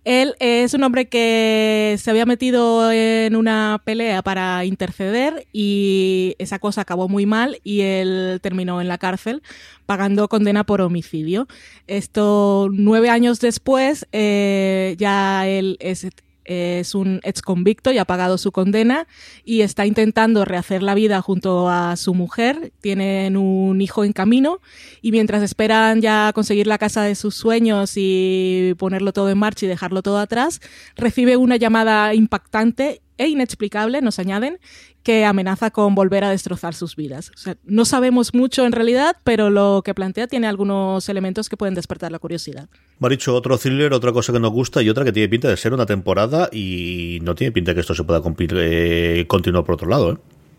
[0.05, 6.59] Él es un hombre que se había metido en una pelea para interceder y esa
[6.59, 9.43] cosa acabó muy mal y él terminó en la cárcel
[9.87, 11.49] pagando condena por homicidio.
[11.87, 16.07] Esto nueve años después eh, ya él es
[16.45, 19.07] es un ex convicto y ha pagado su condena
[19.45, 22.73] y está intentando rehacer la vida junto a su mujer.
[22.81, 24.61] Tienen un hijo en camino
[25.03, 29.67] y mientras esperan ya conseguir la casa de sus sueños y ponerlo todo en marcha
[29.67, 30.61] y dejarlo todo atrás,
[30.97, 34.59] recibe una llamada impactante e inexplicable, nos añaden,
[35.03, 37.31] que amenaza con volver a destrozar sus vidas.
[37.35, 41.57] O sea, no sabemos mucho en realidad, pero lo que plantea tiene algunos elementos que
[41.57, 42.69] pueden despertar la curiosidad.
[42.99, 45.75] Maricho, otro thriller, otra cosa que nos gusta y otra que tiene pinta de ser
[45.75, 49.89] una temporada y no tiene pinta de que esto se pueda eh, continuar por otro
[49.89, 50.13] lado.
[50.13, 50.17] ¿eh?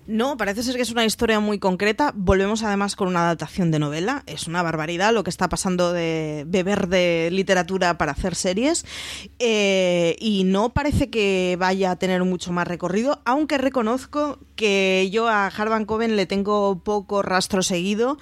[0.08, 2.12] No, parece ser que es una historia muy concreta.
[2.16, 4.22] Volvemos además con una adaptación de novela.
[4.28, 8.86] Es una barbaridad lo que está pasando de beber de literatura para hacer series.
[9.40, 15.28] Eh, y no parece que vaya a tener mucho más recorrido, aunque reconozco que yo
[15.28, 18.18] a Harvan Coven le tengo poco rastro seguido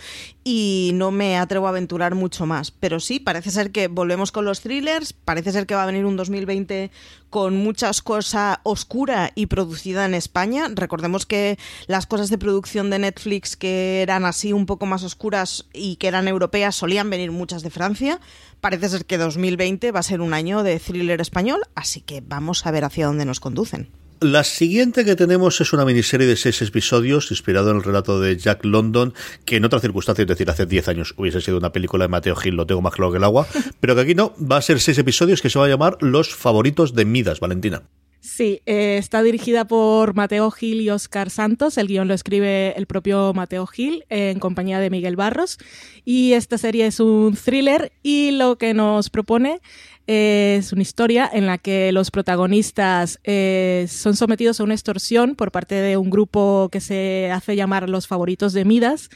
[0.46, 2.72] y no me atrevo a aventurar mucho más.
[2.72, 6.06] Pero sí, parece ser que volvemos con los thrillers, parece ser que va a venir
[6.06, 6.92] un 2020
[7.34, 10.68] con muchas cosas oscura y producida en España.
[10.72, 11.58] Recordemos que
[11.88, 16.10] las cosas de producción de Netflix que eran así un poco más oscuras y que
[16.10, 18.20] eran europeas solían venir muchas de Francia.
[18.62, 22.68] Parece ser que 2020 va a ser un año de thriller español, así que vamos
[22.68, 24.03] a ver hacia dónde nos conducen.
[24.24, 28.38] La siguiente que tenemos es una miniserie de seis episodios inspirado en el relato de
[28.38, 29.14] Jack London,
[29.44, 32.38] que en otras circunstancias, es decir, hace 10 años hubiese sido una película de Mateo
[32.38, 33.46] Gil, lo tengo más claro que el agua,
[33.82, 36.34] pero que aquí no, va a ser seis episodios que se va a llamar Los
[36.34, 37.84] favoritos de Midas, Valentina.
[38.22, 41.78] Sí, eh, está dirigida por Mateo Gil y Oscar Santos.
[41.78, 45.58] El guion lo escribe el propio Mateo Gil en compañía de Miguel Barros.
[46.06, 49.60] Y esta serie es un thriller y lo que nos propone
[50.08, 55.52] es una historia en la que los protagonistas eh, son sometidos a una extorsión por
[55.52, 59.10] parte de un grupo que se hace llamar los favoritos de Midas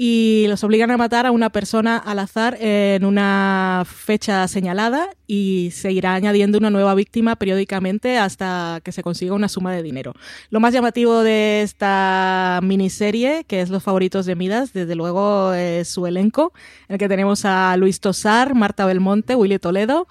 [0.00, 5.70] y los obligan a matar a una persona al azar en una fecha señalada y
[5.72, 10.14] se irá añadiendo una nueva víctima periódicamente hasta que se consiga una suma de dinero.
[10.50, 15.88] Lo más llamativo de esta miniserie, que es Los favoritos de Midas, desde luego es
[15.88, 16.52] su elenco,
[16.88, 20.06] en el que tenemos a Luis Tosar, Marta Belmonte, Willy Toledo,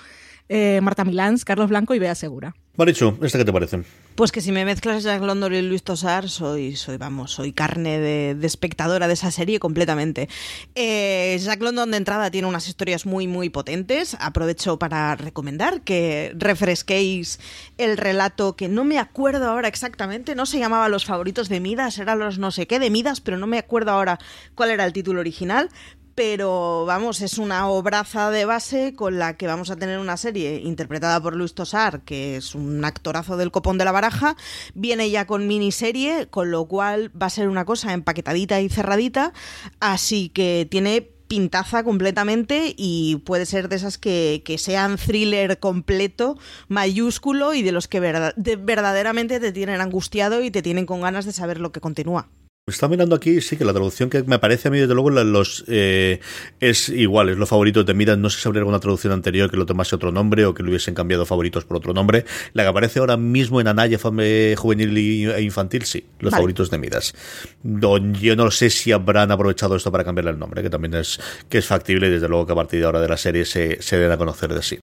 [0.49, 2.55] eh, Marta Milans, Carlos Blanco y Bea Segura.
[2.77, 3.81] Marichu, ¿este qué te parece?
[4.13, 7.97] Pues que si me mezclas Jack London y Luis Tosar, soy, soy vamos, soy carne
[7.97, 10.29] de, espectadora de esa serie completamente.
[10.75, 14.15] Eh, Jack London de entrada tiene unas historias muy, muy potentes.
[14.19, 17.39] Aprovecho para recomendar que refresquéis
[17.79, 21.97] el relato que no me acuerdo ahora exactamente, no se llamaba Los favoritos de Midas,
[21.97, 24.19] era los no sé qué de Midas, pero no me acuerdo ahora
[24.53, 25.71] cuál era el título original
[26.17, 30.61] pero vamos, es una obraza de base con la que vamos a tener una serie
[30.63, 34.35] interpretada por Luis Tosar, que es un actorazo del copón de la baraja,
[34.73, 39.31] viene ya con miniserie, con lo cual va a ser una cosa empaquetadita y cerradita,
[39.79, 47.53] así que tiene pintaza completamente y puede ser de esas que, sean thriller completo, mayúsculo
[47.53, 51.59] y de los que verdaderamente te tienen angustiado y te tienen con ganas de saber
[51.59, 52.27] lo que continúa.
[52.69, 55.63] Está mirando aquí, sí, que la traducción que me parece a mí, desde luego, los
[55.69, 56.19] eh,
[56.59, 58.17] es igual, es los favoritos de Midas.
[58.17, 60.69] No sé si habría alguna traducción anterior que lo tomase otro nombre o que lo
[60.71, 62.25] hubiesen cambiado favoritos por otro nombre.
[62.51, 64.97] La que aparece ahora mismo en Anaya Juvenil
[65.29, 67.15] e Infantil, sí, los favoritos de Midas.
[67.63, 71.59] Yo no sé si habrán aprovechado esto para cambiarle el nombre, que también es, que
[71.59, 74.11] es factible desde luego que a partir de ahora de la serie se, se den
[74.11, 74.77] a conocer de sí.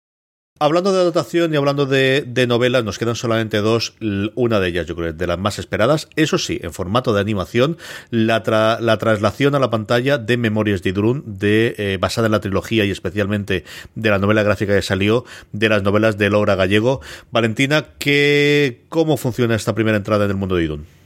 [0.59, 3.95] Hablando de adaptación y hablando de, novelas, nos quedan solamente dos.
[4.35, 6.07] Una de ellas, yo creo, de las más esperadas.
[6.15, 7.77] Eso sí, en formato de animación,
[8.11, 12.85] la, traslación a la pantalla de Memorias de Idrun, de, eh, basada en la trilogía
[12.85, 17.01] y especialmente de la novela gráfica que salió, de las novelas de Laura Gallego.
[17.31, 21.02] Valentina, ¿qué, ¿cómo funciona esta primera entrada en el mundo de Idun?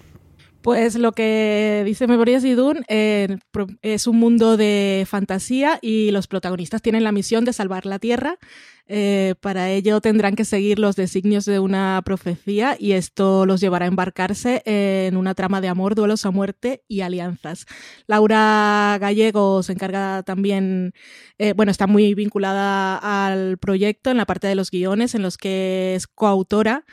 [0.68, 3.38] Pues lo que dice Memorias Idun eh,
[3.82, 8.38] es un mundo de fantasía y los protagonistas tienen la misión de salvar la Tierra
[8.90, 13.86] eh, para ello tendrán que seguir los designios de una profecía y esto los llevará
[13.86, 17.66] a embarcarse en una trama de amor, duelos a muerte y alianzas.
[18.08, 20.94] Laura Gallego se encarga también,
[21.38, 25.38] eh, bueno, está muy vinculada al proyecto en la parte de los guiones en los
[25.38, 26.86] que es coautora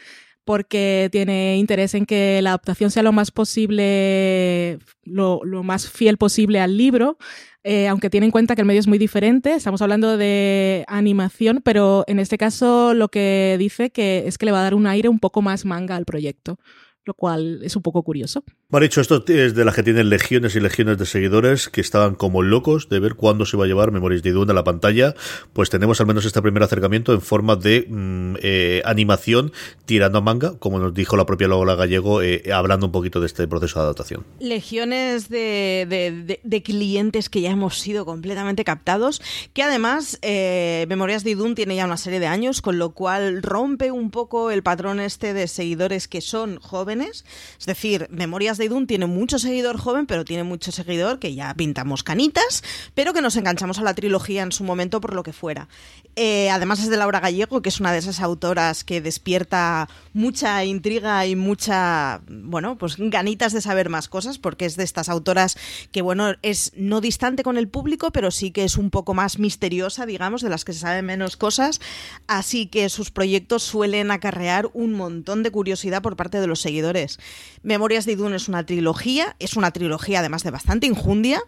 [0.45, 6.61] porque tiene interés en que la adaptación sea lo más posible, lo, más fiel posible
[6.61, 7.17] al libro,
[7.63, 9.55] eh, aunque tiene en cuenta que el medio es muy diferente.
[9.55, 14.53] Estamos hablando de animación, pero en este caso lo que dice que es que le
[14.53, 16.59] va a dar un aire un poco más manga al proyecto
[17.05, 18.45] lo cual es un poco curioso.
[18.81, 22.43] dicho, esto es de la que tienen legiones y legiones de seguidores que estaban como
[22.43, 25.15] locos de ver cuándo se va a llevar Memories de Dune a la pantalla.
[25.53, 29.53] Pues tenemos al menos este primer acercamiento en forma de mm, eh, animación
[29.85, 33.27] tirando a manga, como nos dijo la propia Lola Gallego, eh, hablando un poquito de
[33.27, 34.25] este proceso de adaptación.
[34.41, 39.21] Legiones de, de, clientes que ya hemos sido completamente captados,
[39.53, 43.43] que además eh, Memorias de Dune tiene ya una serie de años, con lo cual
[43.43, 48.67] rompe un poco el patrón este de seguidores que son jóvenes Es decir, Memorias de
[48.67, 52.63] Idun tiene mucho seguidor joven, pero tiene mucho seguidor que ya pintamos canitas,
[52.95, 55.69] pero que nos enganchamos a la trilogía en su momento por lo que fuera.
[56.17, 60.65] Eh, además es de Laura Gallego, que es una de esas autoras que despierta mucha
[60.65, 65.57] intriga y mucha, bueno, pues ganitas de saber más cosas, porque es de estas autoras
[65.91, 69.39] que, bueno, es no distante con el público, pero sí que es un poco más
[69.39, 71.81] misteriosa, digamos, de las que se saben menos cosas.
[72.27, 76.84] Así que sus proyectos suelen acarrear un montón de curiosidad por parte de los seguidores.
[77.63, 81.41] Memorias de Idun es una trilogía, es una trilogía además de bastante injundia.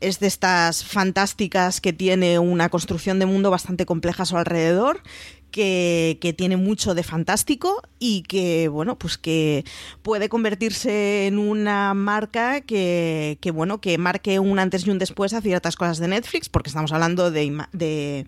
[0.00, 5.02] Es de estas fantásticas que tiene una construcción de mundo bastante compleja a su alrededor,
[5.50, 9.64] que, tiene mucho de fantástico y que, bueno, pues que
[10.02, 15.32] puede convertirse en una marca que, que bueno, que marque un antes y un después
[15.32, 18.26] a ciertas cosas de Netflix, porque estamos hablando de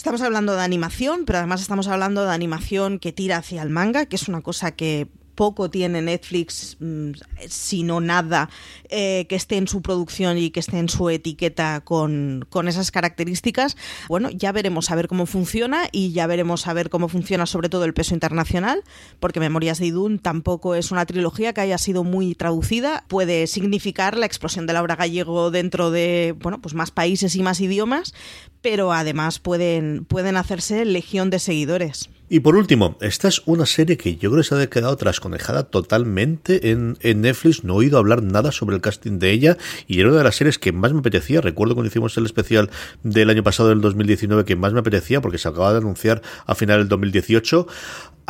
[0.00, 4.06] Estamos hablando de animación, pero además estamos hablando de animación que tira hacia el manga,
[4.06, 5.08] que es una cosa que
[5.40, 7.12] poco tiene Netflix, mm,
[7.48, 8.50] sino nada,
[8.90, 12.90] eh, que esté en su producción y que esté en su etiqueta con, con, esas
[12.90, 13.74] características.
[14.06, 17.70] Bueno, ya veremos a ver cómo funciona y ya veremos a ver cómo funciona sobre
[17.70, 18.84] todo el peso internacional,
[19.18, 23.04] porque Memorias de Idun tampoco es una trilogía que haya sido muy traducida.
[23.08, 27.42] Puede significar la explosión de la obra gallego dentro de bueno, pues más países y
[27.42, 28.12] más idiomas,
[28.60, 32.10] pero además pueden, pueden hacerse legión de seguidores.
[32.32, 35.64] Y por último, esta es una serie que yo creo que se ha quedado trasconejada
[35.64, 37.64] totalmente en, en, Netflix.
[37.64, 39.56] No he oído hablar nada sobre el casting de ella
[39.88, 41.40] y era una de las series que más me apetecía.
[41.40, 42.70] Recuerdo cuando hicimos el especial
[43.02, 46.54] del año pasado, del 2019, que más me apetecía porque se acaba de anunciar a
[46.54, 47.66] final del 2018.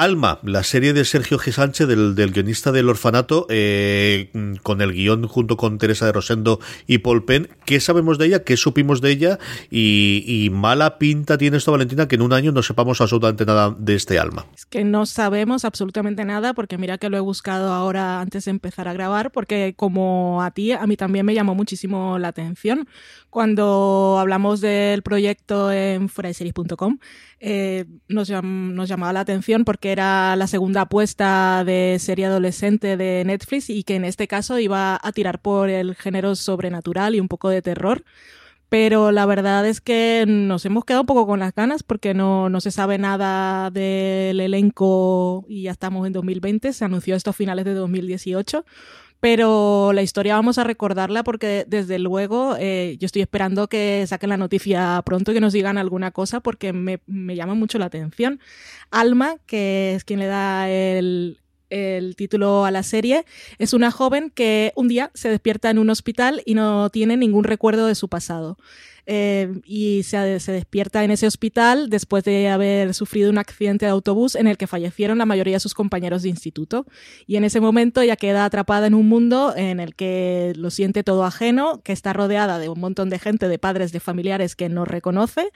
[0.00, 1.52] Alma, la serie de Sergio G.
[1.52, 4.30] Sánchez, del, guionista del orfanato, eh,
[4.62, 7.50] con el guion junto con Teresa de Rosendo y Paul Penn.
[7.66, 8.42] ¿Qué sabemos de ella?
[8.42, 9.38] ¿Qué supimos de ella?
[9.70, 13.94] Y, mala pinta tiene esto, Valentina, que en un año no sepamos absolutamente nada de
[13.94, 14.46] este Alma.
[14.56, 18.52] Es que no sabemos absolutamente nada, porque mira que lo he buscado ahora antes de
[18.52, 22.88] empezar a grabar, porque como a ti, a mí también me llamó muchísimo la atención.
[23.30, 26.98] Cuando hablamos del proyecto en fueradeseries.com,
[27.38, 33.22] eh, nos, nos, llamaba la atención porque era la segunda apuesta de serie adolescente de
[33.24, 37.28] Netflix y que en este caso iba a tirar por el género sobrenatural y un
[37.28, 38.04] poco de terror.
[38.68, 42.48] Pero la verdad es que nos hemos quedado un poco con las ganas porque no,
[42.48, 46.72] no se sabe nada del elenco y ya estamos en 2020.
[46.72, 48.64] Se anunció esto a finales de 2018
[49.20, 54.30] pero la historia vamos a recordarla porque desde luego eh, yo estoy esperando que saquen
[54.30, 57.86] la noticia pronto y que nos digan alguna cosa porque me, me llama mucho la
[57.86, 58.40] atención.
[58.90, 61.38] Alma, que es quien le da el,
[61.70, 63.24] el título a la serie,
[63.58, 67.44] es una joven que un día se despierta en un hospital y no tiene ningún
[67.44, 68.58] recuerdo de su pasado.
[69.06, 74.34] Eh, y se, despierta en ese hospital después de haber sufrido un accidente de autobús
[74.34, 76.86] en el que fallecieron la mayoría de sus compañeros de instituto.
[77.26, 81.02] Y en ese momento ella queda atrapada en un mundo en el que lo siente
[81.02, 84.68] todo ajeno, que está rodeada de un montón de gente, de padres, de familiares que
[84.68, 85.50] no reconoce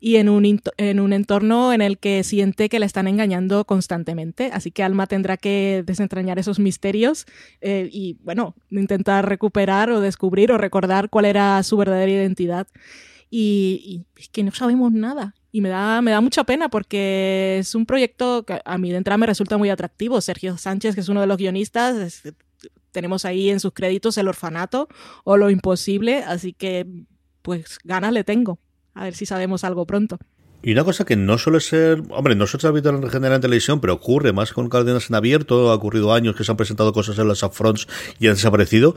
[0.00, 4.50] y en un, en un entorno en el que siente que la están engañando constantemente.
[4.52, 7.24] Así que Alma tendrá que desentrañar esos misterios
[7.62, 12.66] eh, y, bueno, intentar recuperar o descubrir o recordar cuál era su verdadera identidad.
[13.36, 15.34] Y, es que no sabemos nada.
[15.50, 18.98] Y me da, me da mucha pena porque es un proyecto que a mí de
[18.98, 20.20] entrada me resulta muy atractivo.
[20.20, 22.22] Sergio Sánchez, que es uno de los guionistas,
[22.92, 24.86] tenemos ahí en sus créditos el orfanato
[25.24, 26.86] o lo imposible, así que
[27.42, 28.60] pues ganas le tengo.
[28.94, 30.18] A ver si sabemos algo pronto.
[30.62, 33.80] Y una cosa que no suele ser, hombre, no suele ser en general en televisión,
[33.80, 37.18] pero ocurre más con Cárdenas en abierto, ha ocurrido años que se han presentado cosas
[37.18, 37.88] en las upfronts
[38.20, 38.94] y han desaparecido,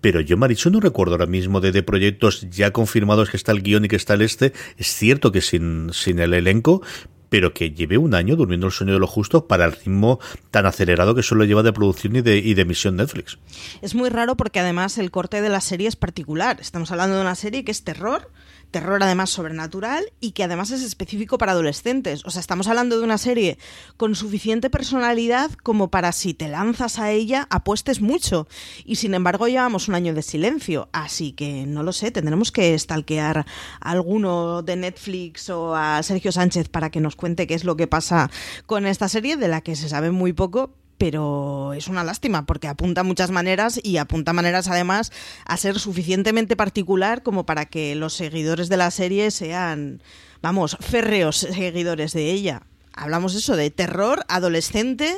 [0.00, 3.62] pero yo, Maricho, no recuerdo ahora mismo de, de, proyectos ya confirmados que está el
[3.62, 4.52] guion y que está el este.
[4.76, 6.82] Es cierto que sin, sin el elenco,
[7.30, 10.18] pero que lleve un año durmiendo el sueño de lo justo para el ritmo
[10.50, 13.38] tan acelerado que solo lleva de producción y de, y de emisión Netflix.
[13.80, 16.58] Es muy raro porque además el corte de la serie es particular.
[16.60, 18.30] Estamos hablando de una serie que es terror
[18.70, 22.24] terror además sobrenatural y que además es específico para adolescentes.
[22.24, 23.58] O sea, estamos hablando de una serie
[23.96, 28.46] con suficiente personalidad como para si te lanzas a ella apuestes mucho.
[28.84, 32.78] Y sin embargo llevamos un año de silencio, así que no lo sé, tendremos que
[32.78, 33.38] stalkear
[33.80, 37.76] a alguno de Netflix o a Sergio Sánchez para que nos cuente qué es lo
[37.76, 38.30] que pasa
[38.66, 42.68] con esta serie de la que se sabe muy poco, pero es una lástima porque
[42.68, 45.12] apunta muchas maneras y apunta maneras además
[45.46, 50.02] a ser suficientemente particular como para que los seguidores de la serie sean,
[50.42, 52.64] vamos, férreos seguidores de ella.
[52.92, 55.10] Hablamos eso de terror adolescente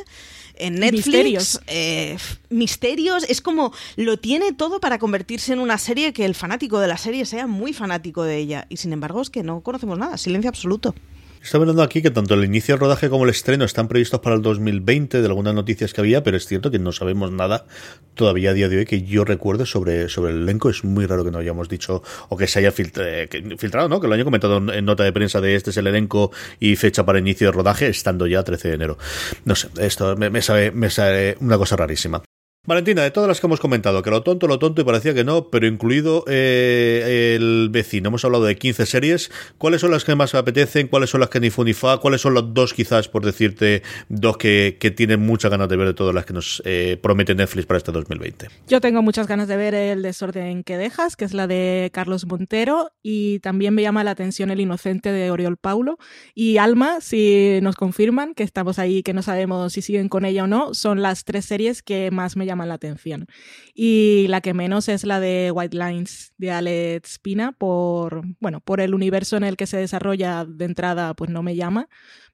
[0.54, 1.06] en Netflix.
[1.06, 1.60] Misterios.
[1.66, 2.16] Eh,
[2.48, 3.24] misterios.
[3.28, 6.96] Es como lo tiene todo para convertirse en una serie que el fanático de la
[6.96, 8.66] serie sea muy fanático de ella.
[8.68, 10.16] Y sin embargo es que no conocemos nada.
[10.16, 10.94] Silencio absoluto.
[11.42, 14.36] Estaba hablando aquí que tanto el inicio del rodaje como el estreno están previstos para
[14.36, 17.66] el 2020, de algunas noticias que había, pero es cierto que no sabemos nada
[18.14, 20.70] todavía a día de hoy que yo recuerde sobre, sobre el elenco.
[20.70, 24.00] Es muy raro que no hayamos dicho o que se haya filtrado, ¿no?
[24.00, 26.30] Que lo haya comentado en nota de prensa de este es el elenco
[26.60, 28.98] y fecha para inicio de rodaje, estando ya 13 de enero.
[29.44, 32.22] No sé, esto me sabe, me sabe una cosa rarísima.
[32.64, 35.24] Valentina, de todas las que hemos comentado, que lo tonto, lo tonto y parecía que
[35.24, 40.14] no, pero incluido eh, el vecino, hemos hablado de 15 series, ¿cuáles son las que
[40.14, 40.86] más apetecen?
[40.86, 41.98] ¿Cuáles son las que ni fu ni fa?
[41.98, 45.94] ¿Cuáles son las dos quizás, por decirte, dos que, tienen muchas ganas de ver de
[45.94, 48.46] todas las que nos eh, promete Netflix para este 2020?
[48.68, 52.26] Yo tengo muchas ganas de ver El desorden que dejas, que es la de Carlos
[52.26, 55.98] Montero, y también me llama la atención El inocente de Oriol Paulo,
[56.32, 60.44] y Alma, si nos confirman que estamos ahí, que no sabemos si siguen con ella
[60.44, 63.26] o no, son las tres series que más me llaman llama la atención.
[63.74, 68.80] Y la que menos es la de White Lines de Alex Spina por, bueno, por
[68.80, 71.88] el universo en el que se desarrolla de entrada, pues no me llama,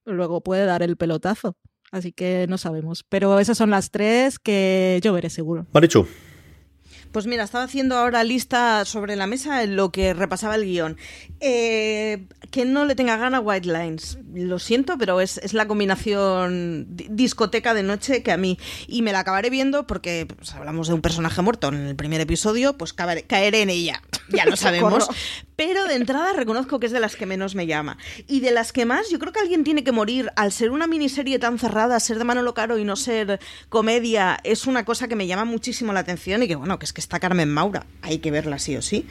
[0.05, 1.57] luego puede dar el pelotazo.
[1.91, 3.05] Así que no sabemos.
[3.09, 5.67] Pero esas son las tres que yo veré seguro.
[5.73, 6.07] Marichu.
[7.13, 10.97] Pues mira, estaba haciendo ahora lista sobre la mesa en lo que repasaba el guion.
[11.41, 14.19] Eh, que no le tenga gana White Lines.
[14.35, 18.59] Lo siento, pero es, es, la combinación discoteca de noche que a mí.
[18.87, 22.21] Y me la acabaré viendo porque pues, hablamos de un personaje muerto en el primer
[22.21, 24.03] episodio, pues caeré en ella.
[24.31, 25.09] Ya lo sabemos.
[25.59, 27.99] Pero de entrada reconozco que es de las que menos me llama.
[28.29, 30.87] Y de las que más, yo creo que alguien tiene que morir al ser una
[30.87, 35.17] miniserie tan cerrada, ser de Manolo Caro y no ser comedia, es una cosa que
[35.17, 38.19] me llama muchísimo la atención y que bueno, que es que está Carmen Maura, hay
[38.19, 39.05] que verla sí o sí.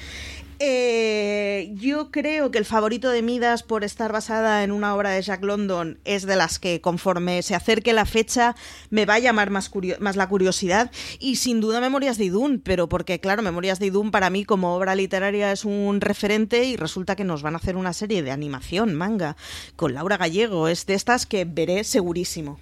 [0.60, 5.22] Eh, yo creo que el favorito de Midas por estar basada en una obra de
[5.22, 8.56] Jack London es de las que conforme se acerque la fecha
[8.90, 12.90] me va a llamar más, más la curiosidad y sin duda Memorias de Idún, pero
[12.90, 17.16] porque claro, Memorias de Idún para mí como obra literaria es un referente y resulta
[17.16, 19.38] que nos van a hacer una serie de animación, manga,
[19.76, 22.60] con Laura Gallego, es de estas que veré segurísimo.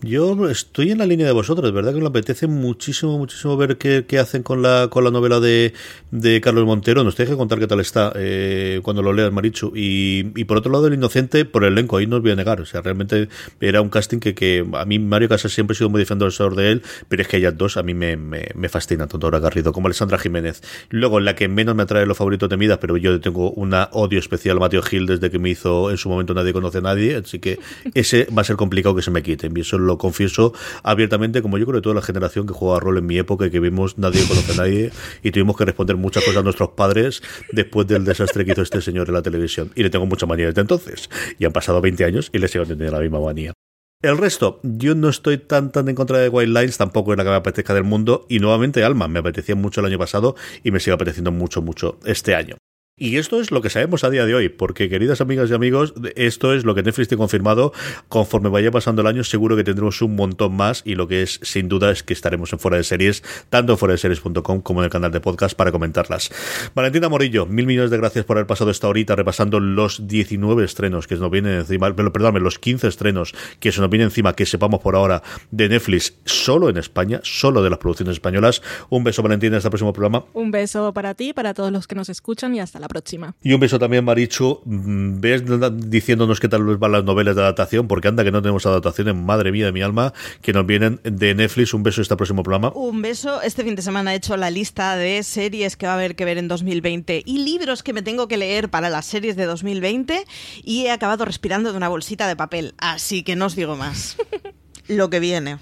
[0.00, 1.92] Yo estoy en la línea de vosotros, ¿verdad?
[1.92, 5.74] Que me apetece muchísimo, muchísimo ver qué, qué hacen con la, con la novela de,
[6.12, 7.02] de Carlos Montero.
[7.02, 9.72] Nos tenéis que contar qué tal está eh, cuando lo leas, Marichu.
[9.74, 12.36] Y, y, por otro lado, El Inocente, por el elenco, ahí no os voy a
[12.36, 12.60] negar.
[12.60, 13.28] O sea, realmente
[13.60, 16.70] era un casting que, que a mí, Mario Casas, siempre he sido muy defensor de
[16.70, 19.72] él, pero es que ellas dos a mí me, me, me fascinan, tanto Dora Garrido
[19.72, 20.62] como Alessandra Jiménez.
[20.90, 24.20] Luego, la que menos me atrae los favoritos de Midas, pero yo tengo un odio
[24.20, 27.16] especial a Mateo Gil desde que me hizo en su momento Nadie conoce a nadie,
[27.16, 27.58] así que
[27.94, 29.50] ese va a ser complicado que se me quite.
[29.52, 30.52] Y eso lo confieso
[30.84, 33.50] abiertamente, como yo creo que toda la generación que jugaba rol en mi época y
[33.50, 37.22] que vimos Nadie conoce a nadie y tuvimos que responder muchas cosas a nuestros padres
[37.50, 39.72] después del desastre que hizo este señor en la televisión.
[39.74, 41.10] Y le tengo mucha manía desde entonces.
[41.38, 43.52] Y han pasado 20 años y le sigo teniendo la misma manía.
[44.00, 47.24] El resto, yo no estoy tan tan en contra de Wild Lines, tampoco es la
[47.24, 48.26] que me apetezca del mundo.
[48.28, 51.98] Y nuevamente Alma, me apetecía mucho el año pasado y me sigue apeteciendo mucho, mucho
[52.04, 52.56] este año.
[52.98, 55.94] Y esto es lo que sabemos a día de hoy, porque queridas amigas y amigos,
[56.16, 57.72] esto es lo que Netflix tiene confirmado.
[58.08, 61.38] Conforme vaya pasando el año, seguro que tendremos un montón más y lo que es
[61.42, 64.80] sin duda es que estaremos en fuera de series, tanto en fuera de series.com como
[64.80, 66.30] en el canal de podcast para comentarlas.
[66.74, 71.06] Valentina Morillo, mil millones de gracias por haber pasado esta horita repasando los 19 estrenos
[71.06, 74.44] que se nos vienen encima, perdóname, los 15 estrenos que se nos vienen encima, que
[74.44, 75.22] sepamos por ahora
[75.52, 78.60] de Netflix solo en España, solo de las producciones españolas.
[78.90, 80.24] Un beso, Valentina, hasta el próximo programa.
[80.34, 83.36] Un beso para ti, para todos los que nos escuchan y hasta la próxima.
[83.42, 84.60] Y un beso también, Marichu.
[84.64, 88.66] Mm, ves diciéndonos qué tal van las novelas de adaptación, porque anda que no tenemos
[88.66, 90.12] adaptaciones, madre mía de mi alma,
[90.42, 91.74] que nos vienen de Netflix.
[91.74, 92.72] Un beso este próximo programa.
[92.74, 93.40] Un beso.
[93.42, 96.24] Este fin de semana he hecho la lista de series que va a haber que
[96.24, 100.24] ver en 2020 y libros que me tengo que leer para las series de 2020
[100.64, 102.74] y he acabado respirando de una bolsita de papel.
[102.78, 104.16] Así que no os digo más.
[104.88, 105.58] Lo que viene.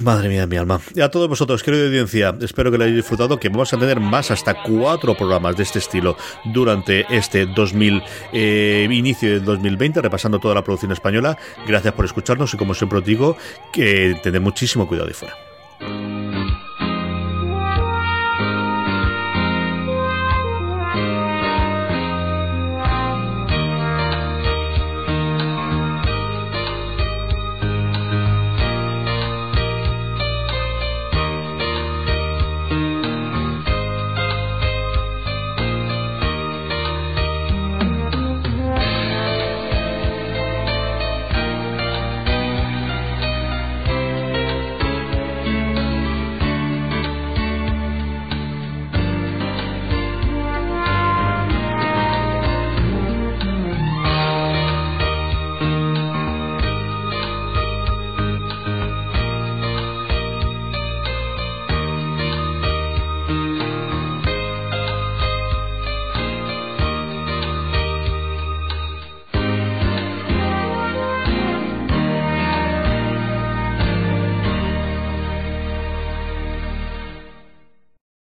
[0.00, 0.80] Madre mía, mi alma.
[0.94, 4.00] Y a todos vosotros, querida audiencia, espero que lo hayáis disfrutado, que vamos a tener
[4.00, 10.38] más hasta cuatro programas de este estilo durante este 2000, eh, inicio del 2020, repasando
[10.38, 11.38] toda la producción española.
[11.66, 13.36] Gracias por escucharnos y como siempre os digo,
[13.72, 16.15] que tened muchísimo cuidado de fuera.